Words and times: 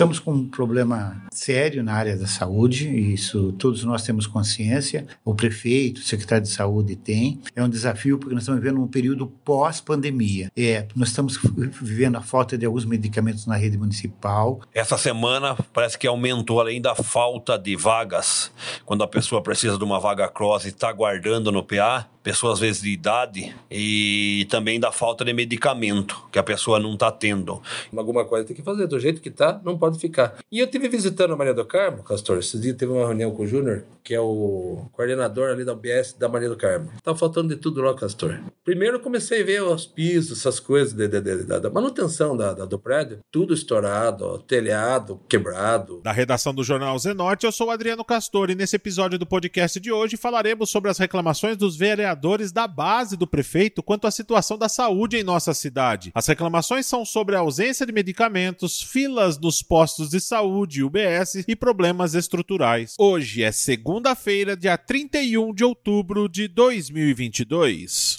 estamos 0.00 0.18
com 0.18 0.32
um 0.32 0.48
problema 0.48 1.22
sério 1.30 1.84
na 1.84 1.92
área 1.92 2.16
da 2.16 2.26
saúde, 2.26 2.88
isso 2.88 3.52
todos 3.58 3.84
nós 3.84 4.02
temos 4.02 4.26
consciência, 4.26 5.06
o 5.22 5.34
prefeito, 5.34 5.98
o 5.98 6.02
secretário 6.02 6.44
de 6.44 6.50
saúde 6.50 6.96
tem. 6.96 7.38
É 7.54 7.62
um 7.62 7.68
desafio 7.68 8.18
porque 8.18 8.32
nós 8.32 8.44
estamos 8.44 8.62
vivendo 8.62 8.80
um 8.80 8.86
período 8.86 9.26
pós-pandemia. 9.44 10.50
É, 10.56 10.88
nós 10.96 11.08
estamos 11.08 11.38
vivendo 11.82 12.16
a 12.16 12.22
falta 12.22 12.56
de 12.56 12.64
alguns 12.64 12.86
medicamentos 12.86 13.44
na 13.44 13.56
rede 13.56 13.76
municipal. 13.76 14.62
Essa 14.72 14.96
semana 14.96 15.54
parece 15.70 15.98
que 15.98 16.06
aumentou 16.06 16.60
além 16.60 16.80
da 16.80 16.94
falta 16.94 17.58
de 17.58 17.76
vagas, 17.76 18.50
quando 18.86 19.04
a 19.04 19.06
pessoa 19.06 19.42
precisa 19.42 19.76
de 19.76 19.84
uma 19.84 20.00
vaga 20.00 20.28
cross 20.28 20.64
e 20.64 20.68
está 20.68 20.88
aguardando 20.88 21.52
no 21.52 21.62
PA, 21.62 22.08
pessoas 22.22 22.54
às 22.54 22.60
vezes 22.60 22.82
de 22.82 22.90
idade 22.90 23.54
e 23.70 24.46
também 24.50 24.78
da 24.78 24.92
falta 24.92 25.24
de 25.24 25.32
medicamento 25.32 26.22
que 26.30 26.38
a 26.38 26.42
pessoa 26.42 26.78
não 26.78 26.94
está 26.94 27.10
tendo. 27.10 27.60
Alguma 27.96 28.24
coisa 28.24 28.46
tem 28.46 28.56
que 28.56 28.62
fazer, 28.62 28.86
do 28.86 28.98
jeito 28.98 29.20
que 29.20 29.30
tá, 29.30 29.60
não 29.64 29.78
pode 29.78 29.98
ficar. 29.98 30.36
E 30.50 30.58
eu 30.58 30.66
tive 30.66 30.88
visitando 30.88 31.32
a 31.32 31.36
Maria 31.36 31.54
do 31.54 31.64
Carmo, 31.64 32.02
Castor, 32.02 32.38
esses 32.38 32.60
dias 32.60 32.76
teve 32.76 32.92
uma 32.92 33.06
reunião 33.06 33.30
com 33.30 33.42
o 33.42 33.46
Júnior, 33.46 33.84
que 34.02 34.14
é 34.14 34.20
o 34.20 34.86
coordenador 34.92 35.50
ali 35.50 35.64
da 35.64 35.72
UBS 35.72 36.14
da 36.18 36.28
Maria 36.28 36.48
do 36.48 36.56
Carmo. 36.56 36.90
Tá 37.02 37.14
faltando 37.14 37.48
de 37.48 37.56
tudo 37.56 37.80
lá, 37.80 37.94
Castor. 37.94 38.38
Primeiro 38.64 38.96
eu 38.96 39.00
comecei 39.00 39.42
a 39.42 39.44
ver 39.44 39.62
os 39.62 39.86
pisos, 39.86 40.38
essas 40.38 40.60
coisas 40.60 40.92
de, 40.92 41.08
de, 41.08 41.20
de, 41.20 41.44
da 41.44 41.70
manutenção 41.70 42.36
da, 42.36 42.52
da, 42.52 42.64
do 42.64 42.78
prédio, 42.78 43.18
tudo 43.30 43.54
estourado, 43.54 44.24
ó, 44.24 44.38
telhado 44.38 45.20
quebrado. 45.28 46.00
Da 46.02 46.12
redação 46.12 46.54
do 46.54 46.62
Jornal 46.62 46.98
Zenorte, 46.98 47.46
eu 47.46 47.52
sou 47.52 47.68
o 47.68 47.70
Adriano 47.70 48.04
Castor 48.04 48.50
e 48.50 48.54
nesse 48.54 48.76
episódio 48.76 49.18
do 49.18 49.26
podcast 49.26 49.78
de 49.80 49.90
hoje 49.90 50.16
falaremos 50.16 50.70
sobre 50.70 50.90
as 50.90 50.98
reclamações 50.98 51.56
dos 51.56 51.76
vereadores 51.76 52.09
da 52.52 52.66
base 52.66 53.16
do 53.16 53.26
prefeito 53.26 53.82
quanto 53.82 54.06
à 54.06 54.10
situação 54.10 54.58
da 54.58 54.68
saúde 54.68 55.16
em 55.16 55.22
nossa 55.22 55.54
cidade. 55.54 56.10
As 56.14 56.26
reclamações 56.26 56.86
são 56.86 57.04
sobre 57.04 57.36
a 57.36 57.40
ausência 57.40 57.86
de 57.86 57.92
medicamentos, 57.92 58.82
filas 58.82 59.38
nos 59.38 59.62
postos 59.62 60.10
de 60.10 60.20
saúde, 60.20 60.82
UBS 60.82 61.44
e 61.46 61.54
problemas 61.54 62.14
estruturais. 62.14 62.94
Hoje 62.98 63.42
é 63.42 63.52
segunda-feira, 63.52 64.56
dia 64.56 64.76
31 64.76 65.54
de 65.54 65.64
outubro 65.64 66.28
de 66.28 66.48
2022. 66.48 68.18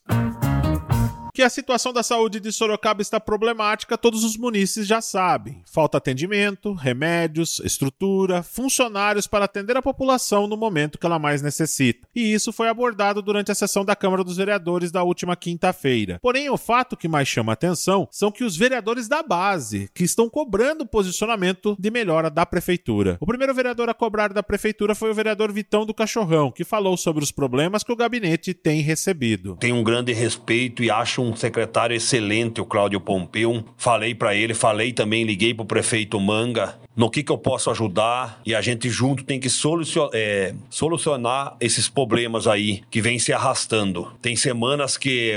Que 1.33 1.41
a 1.41 1.49
situação 1.49 1.93
da 1.93 2.03
saúde 2.03 2.39
de 2.39 2.51
Sorocaba 2.51 3.01
está 3.01 3.19
problemática, 3.19 3.97
todos 3.97 4.23
os 4.23 4.35
munícipes 4.35 4.87
já 4.87 4.99
sabem. 5.01 5.61
Falta 5.65 5.97
atendimento, 5.97 6.73
remédios, 6.73 7.61
estrutura, 7.63 8.43
funcionários 8.43 9.27
para 9.27 9.45
atender 9.45 9.77
a 9.77 9.81
população 9.81 10.45
no 10.45 10.57
momento 10.57 10.99
que 10.99 11.05
ela 11.05 11.19
mais 11.19 11.41
necessita. 11.41 12.07
E 12.13 12.33
isso 12.33 12.51
foi 12.51 12.67
abordado 12.67 13.21
durante 13.21 13.51
a 13.51 13.55
sessão 13.55 13.85
da 13.85 13.95
Câmara 13.95 14.23
dos 14.23 14.37
Vereadores 14.37 14.91
da 14.91 15.03
última 15.03 15.35
quinta-feira. 15.35 16.19
Porém, 16.21 16.49
o 16.49 16.57
fato 16.57 16.97
que 16.97 17.07
mais 17.07 17.27
chama 17.27 17.53
atenção 17.53 18.07
são 18.11 18.31
que 18.31 18.43
os 18.43 18.57
vereadores 18.57 19.07
da 19.07 19.23
base, 19.23 19.89
que 19.93 20.03
estão 20.03 20.29
cobrando 20.29 20.85
posicionamento 20.85 21.75
de 21.79 21.89
melhora 21.89 22.29
da 22.29 22.45
prefeitura. 22.45 23.17
O 23.19 23.25
primeiro 23.25 23.53
vereador 23.53 23.89
a 23.89 23.93
cobrar 23.93 24.33
da 24.33 24.43
prefeitura 24.43 24.93
foi 24.93 25.11
o 25.11 25.13
vereador 25.13 25.51
Vitão 25.51 25.85
do 25.85 25.93
Cachorrão, 25.93 26.51
que 26.51 26.63
falou 26.63 26.97
sobre 26.97 27.23
os 27.23 27.31
problemas 27.31 27.83
que 27.83 27.91
o 27.91 27.95
gabinete 27.95 28.53
tem 28.53 28.81
recebido. 28.81 29.55
Tem 29.57 29.71
um 29.71 29.83
grande 29.83 30.11
respeito 30.11 30.83
e 30.83 30.91
acho 30.91 31.20
um 31.21 31.35
secretário 31.35 31.95
excelente, 31.95 32.59
o 32.59 32.65
Cláudio 32.65 32.99
Pompeu. 32.99 33.63
Falei 33.77 34.15
para 34.15 34.35
ele, 34.35 34.53
falei 34.53 34.91
também, 34.91 35.23
liguei 35.23 35.53
pro 35.53 35.65
prefeito 35.65 36.19
Manga 36.19 36.75
no 37.01 37.09
que, 37.09 37.23
que 37.23 37.31
eu 37.31 37.37
posso 37.37 37.71
ajudar 37.71 38.39
e 38.45 38.53
a 38.53 38.61
gente 38.61 38.87
junto 38.87 39.23
tem 39.23 39.39
que 39.39 39.49
solucionar, 39.49 40.11
é, 40.13 40.53
solucionar 40.69 41.55
esses 41.59 41.89
problemas 41.89 42.45
aí 42.45 42.83
que 42.91 43.01
vem 43.01 43.17
se 43.17 43.33
arrastando. 43.33 44.13
Tem 44.21 44.35
semanas 44.35 44.97
que 44.97 45.33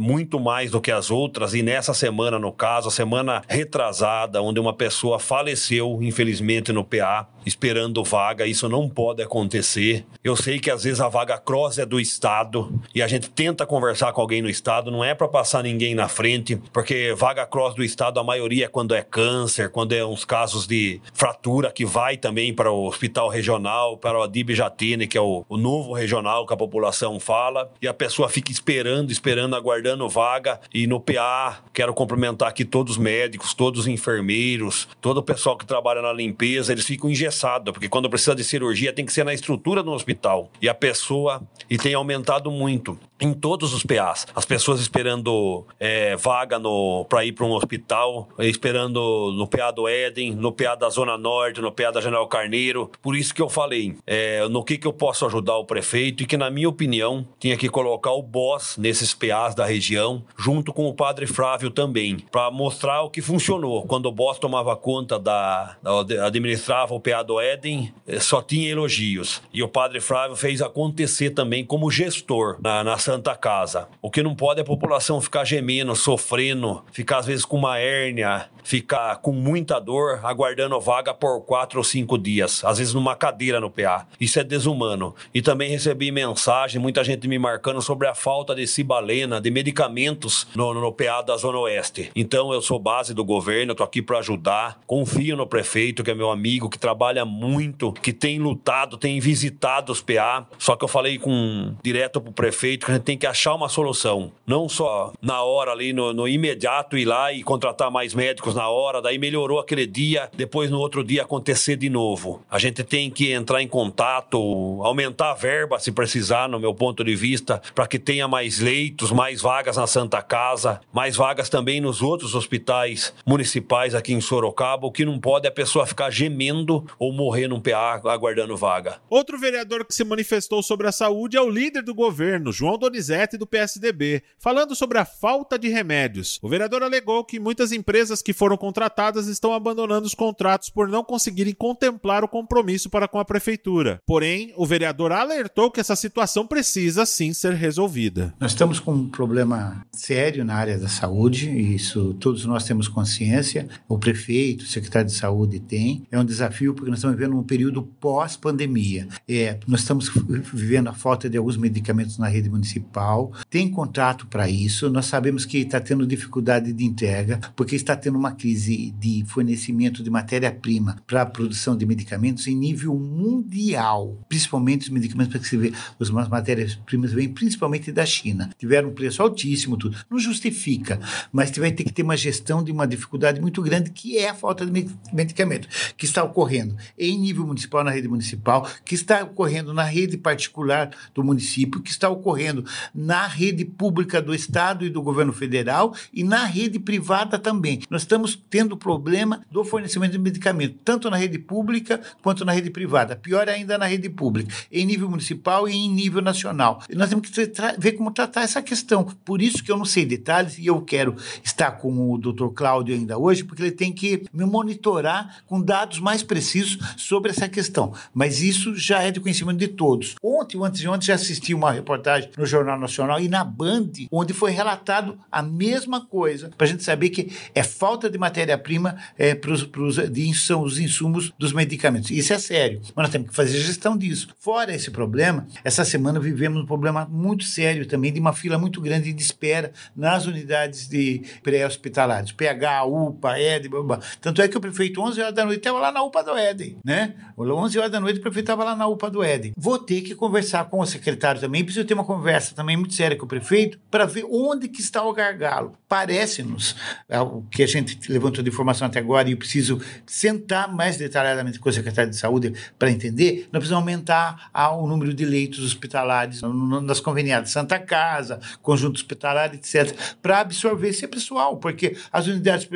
muito 0.00 0.40
mais 0.40 0.72
do 0.72 0.80
que 0.80 0.90
as 0.90 1.12
outras 1.12 1.54
e 1.54 1.62
nessa 1.62 1.94
semana, 1.94 2.36
no 2.36 2.50
caso, 2.50 2.88
a 2.88 2.90
semana 2.90 3.42
retrasada, 3.46 4.42
onde 4.42 4.58
uma 4.58 4.72
pessoa 4.72 5.20
faleceu, 5.20 6.00
infelizmente, 6.02 6.72
no 6.72 6.82
PA, 6.82 7.28
esperando 7.46 8.02
vaga, 8.02 8.44
isso 8.44 8.68
não 8.68 8.88
pode 8.88 9.22
acontecer. 9.22 10.04
Eu 10.24 10.34
sei 10.34 10.58
que 10.58 10.70
às 10.70 10.82
vezes 10.82 11.00
a 11.00 11.08
vaga 11.08 11.38
cross 11.38 11.78
é 11.78 11.86
do 11.86 12.00
Estado 12.00 12.80
e 12.92 13.00
a 13.00 13.06
gente 13.06 13.30
tenta 13.30 13.64
conversar 13.64 14.12
com 14.12 14.20
alguém 14.20 14.42
no 14.42 14.50
Estado, 14.50 14.90
não 14.90 15.04
é 15.04 15.14
para 15.14 15.28
passar 15.28 15.62
ninguém 15.62 15.94
na 15.94 16.08
frente, 16.08 16.56
porque 16.72 17.14
vaga 17.16 17.46
cross 17.46 17.74
do 17.76 17.84
Estado, 17.84 18.18
a 18.18 18.24
maioria 18.24 18.64
é 18.64 18.68
quando 18.68 18.96
é 18.96 19.02
câncer, 19.02 19.70
quando 19.70 19.92
é 19.92 20.04
uns 20.04 20.24
casos 20.24 20.66
de 20.66 21.00
fratura 21.12 21.70
que 21.70 21.84
vai 21.84 22.16
também 22.16 22.52
para 22.54 22.70
o 22.70 22.86
hospital 22.86 23.28
regional, 23.28 23.96
para 23.96 24.18
o 24.18 24.22
Adib 24.22 24.54
Jatene, 24.54 25.06
que 25.06 25.18
é 25.18 25.20
o, 25.20 25.44
o 25.48 25.56
novo 25.56 25.92
regional 25.92 26.46
que 26.46 26.54
a 26.54 26.56
população 26.56 27.18
fala, 27.20 27.70
e 27.80 27.88
a 27.88 27.94
pessoa 27.94 28.28
fica 28.28 28.50
esperando, 28.50 29.10
esperando, 29.10 29.56
aguardando 29.56 30.08
vaga. 30.08 30.60
E 30.72 30.86
no 30.86 31.00
PA, 31.00 31.62
quero 31.72 31.94
cumprimentar 31.94 32.48
aqui 32.48 32.64
todos 32.64 32.94
os 32.94 32.98
médicos, 32.98 33.54
todos 33.54 33.80
os 33.80 33.86
enfermeiros, 33.86 34.88
todo 35.00 35.18
o 35.18 35.22
pessoal 35.22 35.56
que 35.56 35.66
trabalha 35.66 36.02
na 36.02 36.12
limpeza, 36.12 36.72
eles 36.72 36.84
ficam 36.84 37.10
engessados, 37.10 37.72
porque 37.72 37.88
quando 37.88 38.08
precisa 38.08 38.34
de 38.34 38.44
cirurgia 38.44 38.92
tem 38.92 39.04
que 39.04 39.12
ser 39.12 39.24
na 39.24 39.34
estrutura 39.34 39.82
do 39.82 39.92
hospital. 39.92 40.50
E 40.60 40.68
a 40.68 40.74
pessoa, 40.74 41.42
e 41.68 41.76
tem 41.78 41.94
aumentado 41.94 42.50
muito 42.50 42.98
em 43.20 43.32
todos 43.32 43.72
os 43.72 43.82
PAs. 43.82 44.26
As 44.34 44.44
pessoas 44.44 44.80
esperando 44.80 45.66
é, 45.78 46.16
vaga 46.16 46.60
para 47.08 47.24
ir 47.24 47.32
para 47.32 47.44
um 47.44 47.52
hospital, 47.52 48.28
esperando 48.38 49.32
no 49.36 49.46
PA 49.46 49.70
do 49.70 49.88
Éden, 49.88 50.34
no 50.34 50.52
PA 50.52 50.74
da 50.74 50.88
Zona 50.88 51.18
Norte, 51.18 51.60
no 51.60 51.72
PA 51.72 51.90
da 51.90 52.00
General 52.00 52.26
Carneiro. 52.28 52.90
Por 53.02 53.16
isso 53.16 53.34
que 53.34 53.42
eu 53.42 53.48
falei 53.48 53.96
é, 54.06 54.46
no 54.48 54.62
que, 54.64 54.78
que 54.78 54.86
eu 54.86 54.92
posso 54.92 55.26
ajudar 55.26 55.56
o 55.56 55.64
prefeito 55.64 56.22
e 56.22 56.26
que, 56.26 56.36
na 56.36 56.50
minha 56.50 56.68
opinião, 56.68 57.26
tinha 57.38 57.56
que 57.56 57.68
colocar 57.68 58.12
o 58.12 58.22
boss 58.22 58.76
nesses 58.78 59.14
PAs 59.14 59.54
da 59.54 59.64
região, 59.64 60.24
junto 60.36 60.72
com 60.72 60.86
o 60.86 60.94
padre 60.94 61.26
Flávio 61.26 61.70
também, 61.70 62.18
para 62.30 62.50
mostrar 62.50 63.02
o 63.02 63.10
que 63.10 63.20
funcionou. 63.20 63.84
Quando 63.84 64.06
o 64.06 64.12
boss 64.12 64.38
tomava 64.38 64.76
conta 64.76 65.18
da, 65.18 65.76
da 65.82 66.26
administrava 66.26 66.94
o 66.94 67.00
PA 67.00 67.22
do 67.22 67.40
Éden, 67.40 67.92
é, 68.06 68.20
só 68.20 68.40
tinha 68.40 68.70
elogios. 68.70 69.42
E 69.52 69.62
o 69.62 69.68
padre 69.68 70.00
Flávio 70.00 70.36
fez 70.36 70.62
acontecer 70.62 71.30
também 71.30 71.64
como 71.64 71.90
gestor 71.90 72.58
na, 72.62 72.84
na 72.84 72.98
Santa 73.04 73.36
Casa. 73.36 73.86
O 74.00 74.10
que 74.10 74.22
não 74.22 74.34
pode 74.34 74.60
é 74.60 74.62
a 74.62 74.66
população 74.66 75.20
ficar 75.20 75.44
gemendo, 75.44 75.94
sofrendo, 75.94 76.82
ficar 76.90 77.18
às 77.18 77.26
vezes 77.26 77.44
com 77.44 77.58
uma 77.58 77.78
hérnia, 77.78 78.48
ficar 78.64 79.18
com 79.18 79.30
muita 79.32 79.78
dor, 79.78 80.20
aguardando 80.24 80.80
vaga 80.80 81.14
por 81.14 81.42
quatro 81.42 81.78
ou 81.78 81.84
cinco 81.84 82.18
dias, 82.18 82.64
às 82.64 82.78
vezes 82.78 82.94
numa 82.94 83.14
cadeira 83.14 83.60
no 83.60 83.70
PA. 83.70 84.06
Isso 84.18 84.40
é 84.40 84.44
desumano. 84.44 85.14
E 85.32 85.42
também 85.42 85.70
recebi 85.70 86.10
mensagem, 86.10 86.80
muita 86.80 87.04
gente 87.04 87.28
me 87.28 87.38
marcando 87.38 87.80
sobre 87.82 88.08
a 88.08 88.14
falta 88.14 88.54
de 88.54 88.66
cibalena, 88.66 89.40
de 89.40 89.50
medicamentos 89.50 90.46
no, 90.54 90.72
no 90.72 90.92
PA 90.92 91.22
da 91.22 91.36
Zona 91.36 91.58
Oeste. 91.58 92.10
Então 92.16 92.52
eu 92.52 92.62
sou 92.62 92.78
base 92.78 93.12
do 93.12 93.24
governo, 93.24 93.74
tô 93.74 93.82
aqui 93.82 94.00
para 94.00 94.18
ajudar. 94.18 94.80
Confio 94.86 95.36
no 95.36 95.46
prefeito, 95.46 96.02
que 96.02 96.10
é 96.10 96.14
meu 96.14 96.30
amigo, 96.30 96.70
que 96.70 96.78
trabalha 96.78 97.24
muito, 97.24 97.92
que 97.92 98.12
tem 98.12 98.38
lutado, 98.38 98.96
tem 98.96 99.20
visitado 99.20 99.92
os 99.92 100.00
PA. 100.00 100.46
Só 100.58 100.74
que 100.74 100.84
eu 100.84 100.88
falei 100.88 101.18
com 101.18 101.74
direto 101.82 102.20
pro 102.20 102.32
prefeito 102.32 102.86
que 102.86 102.92
a 102.92 102.94
gente 102.94 103.04
tem 103.04 103.18
que 103.18 103.26
achar 103.26 103.54
uma 103.54 103.68
solução. 103.68 104.32
Não 104.46 104.68
só 104.68 105.12
na 105.20 105.42
hora 105.42 105.72
ali, 105.72 105.92
no, 105.92 106.12
no 106.12 106.26
imediato, 106.26 106.96
ir 106.96 107.04
lá 107.04 107.32
e 107.32 107.42
contratar 107.42 107.90
mais 107.90 108.14
médicos 108.14 108.53
na 108.54 108.68
hora, 108.68 109.00
daí 109.00 109.18
melhorou 109.18 109.58
aquele 109.58 109.86
dia, 109.86 110.30
depois 110.36 110.70
no 110.70 110.78
outro 110.78 111.04
dia 111.04 111.22
acontecer 111.22 111.76
de 111.76 111.88
novo. 111.88 112.42
A 112.50 112.58
gente 112.58 112.82
tem 112.84 113.10
que 113.10 113.32
entrar 113.32 113.62
em 113.62 113.68
contato, 113.68 114.38
aumentar 114.82 115.32
a 115.32 115.34
verba 115.34 115.78
se 115.78 115.92
precisar, 115.92 116.48
no 116.48 116.60
meu 116.60 116.74
ponto 116.74 117.02
de 117.02 117.14
vista, 117.14 117.60
para 117.74 117.86
que 117.86 117.98
tenha 117.98 118.28
mais 118.28 118.60
leitos, 118.60 119.10
mais 119.10 119.40
vagas 119.40 119.76
na 119.76 119.86
Santa 119.86 120.22
Casa, 120.22 120.80
mais 120.92 121.16
vagas 121.16 121.48
também 121.48 121.80
nos 121.80 122.02
outros 122.02 122.34
hospitais 122.34 123.12
municipais 123.26 123.94
aqui 123.94 124.12
em 124.12 124.20
Sorocaba. 124.20 124.86
O 124.86 124.92
que 124.92 125.04
não 125.04 125.18
pode 125.18 125.46
é 125.46 125.48
a 125.48 125.52
pessoa 125.52 125.86
ficar 125.86 126.10
gemendo 126.10 126.86
ou 126.98 127.12
morrer 127.12 127.48
num 127.48 127.60
PA 127.60 128.00
aguardando 128.04 128.56
vaga. 128.56 128.98
Outro 129.08 129.38
vereador 129.38 129.84
que 129.84 129.94
se 129.94 130.04
manifestou 130.04 130.62
sobre 130.62 130.86
a 130.86 130.92
saúde 130.92 131.36
é 131.36 131.40
o 131.40 131.50
líder 131.50 131.82
do 131.82 131.94
governo, 131.94 132.52
João 132.52 132.78
Donizete, 132.78 133.36
do 133.36 133.46
PSDB, 133.46 134.22
falando 134.38 134.74
sobre 134.74 134.98
a 134.98 135.04
falta 135.04 135.58
de 135.58 135.68
remédios. 135.68 136.38
O 136.42 136.48
vereador 136.48 136.82
alegou 136.82 137.24
que 137.24 137.40
muitas 137.40 137.72
empresas 137.72 138.22
que 138.22 138.32
foram 138.32 138.43
contratadas 138.58 139.26
estão 139.26 139.52
abandonando 139.52 140.06
os 140.06 140.14
contratos 140.14 140.70
por 140.70 140.88
não 140.88 141.02
conseguirem 141.02 141.54
contemplar 141.54 142.24
o 142.24 142.28
compromisso 142.28 142.90
para 142.90 143.08
com 143.08 143.18
a 143.18 143.24
prefeitura. 143.24 144.00
Porém, 144.06 144.52
o 144.56 144.66
vereador 144.66 145.12
alertou 145.12 145.70
que 145.70 145.80
essa 145.80 145.96
situação 145.96 146.46
precisa 146.46 147.06
sim 147.06 147.32
ser 147.32 147.54
resolvida. 147.54 148.34
Nós 148.38 148.52
estamos 148.52 148.78
com 148.78 148.92
um 148.92 149.08
problema 149.08 149.84
sério 149.92 150.44
na 150.44 150.54
área 150.54 150.78
da 150.78 150.88
saúde, 150.88 151.48
e 151.48 151.74
isso 151.74 152.14
todos 152.14 152.44
nós 152.44 152.64
temos 152.64 152.88
consciência, 152.88 153.68
o 153.88 153.98
prefeito, 153.98 154.62
o 154.62 154.66
secretário 154.66 155.08
de 155.08 155.14
saúde 155.14 155.60
tem. 155.60 156.06
É 156.10 156.18
um 156.18 156.24
desafio 156.24 156.74
porque 156.74 156.90
nós 156.90 156.98
estamos 156.98 157.16
vivendo 157.16 157.36
um 157.36 157.42
período 157.42 157.82
pós-pandemia. 157.82 159.08
É, 159.28 159.58
nós 159.66 159.80
estamos 159.80 160.10
vivendo 160.52 160.88
a 160.88 160.92
falta 160.92 161.28
de 161.28 161.36
alguns 161.36 161.56
medicamentos 161.56 162.18
na 162.18 162.28
rede 162.28 162.48
municipal, 162.48 163.32
tem 163.50 163.70
contrato 163.70 164.26
para 164.26 164.48
isso, 164.48 164.90
nós 164.90 165.06
sabemos 165.06 165.44
que 165.44 165.58
está 165.58 165.80
tendo 165.80 166.06
dificuldade 166.06 166.72
de 166.72 166.84
entrega, 166.84 167.40
porque 167.56 167.76
está 167.76 167.96
tendo 167.96 168.18
uma 168.18 168.32
crise 168.34 168.92
de 168.98 169.24
fornecimento 169.26 170.02
de 170.02 170.10
matéria-prima 170.10 170.96
para 171.06 171.22
a 171.22 171.26
produção 171.26 171.76
de 171.76 171.86
medicamentos 171.86 172.46
em 172.46 172.54
nível 172.54 172.94
mundial, 172.94 174.18
principalmente 174.28 174.82
os 174.82 174.88
medicamentos 174.88 175.32
para 175.32 175.40
que 175.40 175.48
se 175.48 175.56
vê, 175.56 175.72
as 175.98 176.28
matérias-primas 176.28 177.12
vêm 177.12 177.28
principalmente 177.28 177.90
da 177.92 178.04
China. 178.04 178.50
Tiveram 178.58 178.90
um 178.90 178.94
preço 178.94 179.22
altíssimo, 179.22 179.76
tudo. 179.76 179.96
Não 180.10 180.18
justifica, 180.18 181.00
mas 181.32 181.50
vai 181.56 181.72
ter 181.72 181.84
que 181.84 181.92
ter 181.92 182.02
uma 182.02 182.16
gestão 182.16 182.62
de 182.62 182.72
uma 182.72 182.86
dificuldade 182.86 183.40
muito 183.40 183.62
grande 183.62 183.90
que 183.90 184.18
é 184.18 184.30
a 184.30 184.34
falta 184.34 184.66
de 184.66 184.88
medicamento, 185.12 185.68
que 185.96 186.04
está 186.04 186.22
ocorrendo 186.22 186.76
em 186.98 187.18
nível 187.18 187.46
municipal, 187.46 187.84
na 187.84 187.90
rede 187.90 188.08
municipal, 188.08 188.68
que 188.84 188.94
está 188.94 189.22
ocorrendo 189.22 189.72
na 189.72 189.84
rede 189.84 190.16
particular 190.16 190.90
do 191.14 191.22
município, 191.22 191.80
que 191.80 191.90
está 191.90 192.08
ocorrendo 192.08 192.64
na 192.94 193.26
rede 193.26 193.64
pública 193.64 194.20
do 194.20 194.34
Estado 194.34 194.84
e 194.84 194.90
do 194.90 195.02
governo 195.02 195.32
federal 195.32 195.94
e 196.12 196.24
na 196.24 196.44
rede 196.44 196.78
privada 196.78 197.38
também. 197.38 197.80
Nós 197.90 198.02
estamos 198.02 198.23
tendo 198.26 198.76
problema 198.76 199.44
do 199.50 199.64
fornecimento 199.64 200.12
de 200.12 200.18
medicamento, 200.18 200.78
tanto 200.84 201.10
na 201.10 201.16
rede 201.16 201.38
pública 201.38 202.00
quanto 202.22 202.44
na 202.44 202.52
rede 202.52 202.70
privada. 202.70 203.16
Pior 203.16 203.48
ainda 203.48 203.76
na 203.76 203.86
rede 203.86 204.08
pública, 204.08 204.54
em 204.70 204.86
nível 204.86 205.10
municipal 205.10 205.68
e 205.68 205.74
em 205.74 205.90
nível 205.90 206.22
nacional. 206.22 206.82
Nós 206.94 207.10
temos 207.10 207.28
que 207.28 207.52
ver 207.78 207.92
como 207.92 208.10
tratar 208.10 208.42
essa 208.42 208.62
questão. 208.62 209.04
Por 209.24 209.42
isso 209.42 209.62
que 209.62 209.70
eu 209.70 209.76
não 209.76 209.84
sei 209.84 210.04
detalhes 210.04 210.58
e 210.58 210.66
eu 210.66 210.80
quero 210.80 211.16
estar 211.42 211.72
com 211.72 212.12
o 212.12 212.18
Dr. 212.18 212.48
Cláudio 212.54 212.94
ainda 212.94 213.18
hoje, 213.18 213.44
porque 213.44 213.62
ele 213.62 213.72
tem 213.72 213.92
que 213.92 214.24
me 214.32 214.44
monitorar 214.44 215.42
com 215.46 215.60
dados 215.60 215.98
mais 216.00 216.22
precisos 216.22 216.78
sobre 216.96 217.30
essa 217.30 217.48
questão. 217.48 217.92
Mas 218.12 218.40
isso 218.40 218.76
já 218.76 219.02
é 219.02 219.10
de 219.10 219.20
conhecimento 219.20 219.58
de 219.58 219.68
todos. 219.68 220.14
Ontem, 220.22 220.56
ou 220.56 220.64
antes 220.64 220.80
de 220.80 220.88
ontem, 220.88 221.06
já 221.06 221.14
assisti 221.14 221.54
uma 221.54 221.72
reportagem 221.72 222.30
no 222.36 222.46
Jornal 222.46 222.78
Nacional 222.78 223.20
e 223.20 223.28
na 223.28 223.44
Band, 223.44 223.90
onde 224.10 224.32
foi 224.32 224.50
relatado 224.50 225.18
a 225.30 225.42
mesma 225.42 226.04
coisa, 226.04 226.50
para 226.56 226.66
a 226.66 226.70
gente 226.70 226.82
saber 226.82 227.10
que 227.10 227.32
é 227.54 227.62
falta 227.62 228.08
de 228.08 228.13
matéria-prima 228.18 228.96
é, 229.18 229.34
para 229.34 229.52
os 229.52 230.78
insumos 230.78 231.32
dos 231.38 231.52
medicamentos. 231.52 232.10
Isso 232.10 232.32
é 232.32 232.38
sério, 232.38 232.80
mas 232.94 233.04
nós 233.04 233.10
temos 233.10 233.30
que 233.30 233.36
fazer 233.36 233.58
gestão 233.58 233.96
disso. 233.96 234.28
Fora 234.38 234.74
esse 234.74 234.90
problema, 234.90 235.46
essa 235.62 235.84
semana 235.84 236.20
vivemos 236.20 236.62
um 236.62 236.66
problema 236.66 237.06
muito 237.10 237.44
sério 237.44 237.86
também 237.86 238.12
de 238.12 238.20
uma 238.20 238.32
fila 238.32 238.58
muito 238.58 238.80
grande 238.80 239.12
de 239.12 239.22
espera 239.22 239.72
nas 239.96 240.26
unidades 240.26 240.88
de 240.88 241.22
pré-hospitalares, 241.42 242.32
PH, 242.32 242.84
UPA, 242.84 243.38
ED, 243.38 243.68
blá, 243.68 243.82
blá. 243.82 244.00
tanto 244.20 244.42
é 244.42 244.48
que 244.48 244.56
o 244.56 244.60
prefeito 244.60 245.00
11 245.00 245.20
horas 245.20 245.34
da 245.34 245.44
noite 245.44 245.58
estava 245.58 245.78
lá 245.78 245.92
na 245.92 246.02
UPA 246.02 246.22
do 246.22 246.36
ED, 246.36 246.76
né? 246.84 247.14
11 247.38 247.78
horas 247.78 247.90
da 247.90 248.00
noite 248.00 248.18
o 248.18 248.22
prefeito 248.22 248.44
estava 248.44 248.64
lá 248.64 248.76
na 248.76 248.86
UPA 248.86 249.10
do 249.10 249.22
ED. 249.22 249.52
Vou 249.56 249.78
ter 249.78 250.00
que 250.02 250.14
conversar 250.14 250.64
com 250.66 250.80
o 250.80 250.86
secretário 250.86 251.40
também, 251.40 251.64
preciso 251.64 251.86
ter 251.86 251.94
uma 251.94 252.04
conversa 252.04 252.54
também 252.54 252.76
muito 252.76 252.94
séria 252.94 253.16
com 253.16 253.24
o 253.24 253.28
prefeito 253.28 253.78
para 253.90 254.06
ver 254.06 254.24
onde 254.30 254.68
que 254.68 254.80
está 254.80 255.04
o 255.04 255.12
gargalo. 255.12 255.72
Parece-nos, 255.88 256.76
é 257.08 257.20
o 257.20 257.42
que 257.42 257.62
a 257.62 257.66
gente 257.66 257.93
levantou 258.08 258.42
de 258.42 258.50
informação 258.50 258.86
até 258.86 258.98
agora 258.98 259.28
e 259.28 259.32
eu 259.32 259.38
preciso 259.38 259.80
sentar 260.06 260.72
mais 260.72 260.96
detalhadamente 260.96 261.58
com 261.58 261.68
o 261.68 261.72
secretário 261.72 262.10
de 262.10 262.16
saúde 262.16 262.52
para 262.78 262.90
entender, 262.90 263.48
nós 263.52 263.60
precisamos 263.60 263.72
aumentar 263.72 264.50
o 264.78 264.86
número 264.86 265.12
de 265.14 265.24
leitos 265.24 265.64
hospitalares 265.64 266.40
nas 266.42 267.00
conveniadas 267.00 267.50
Santa 267.50 267.78
Casa, 267.78 268.40
conjunto 268.62 268.96
hospitalar, 268.96 269.54
etc., 269.54 269.94
para 270.20 270.40
absorver 270.40 270.88
esse 270.88 271.06
pessoal, 271.06 271.56
porque 271.56 271.96
as 272.12 272.26
unidades 272.26 272.68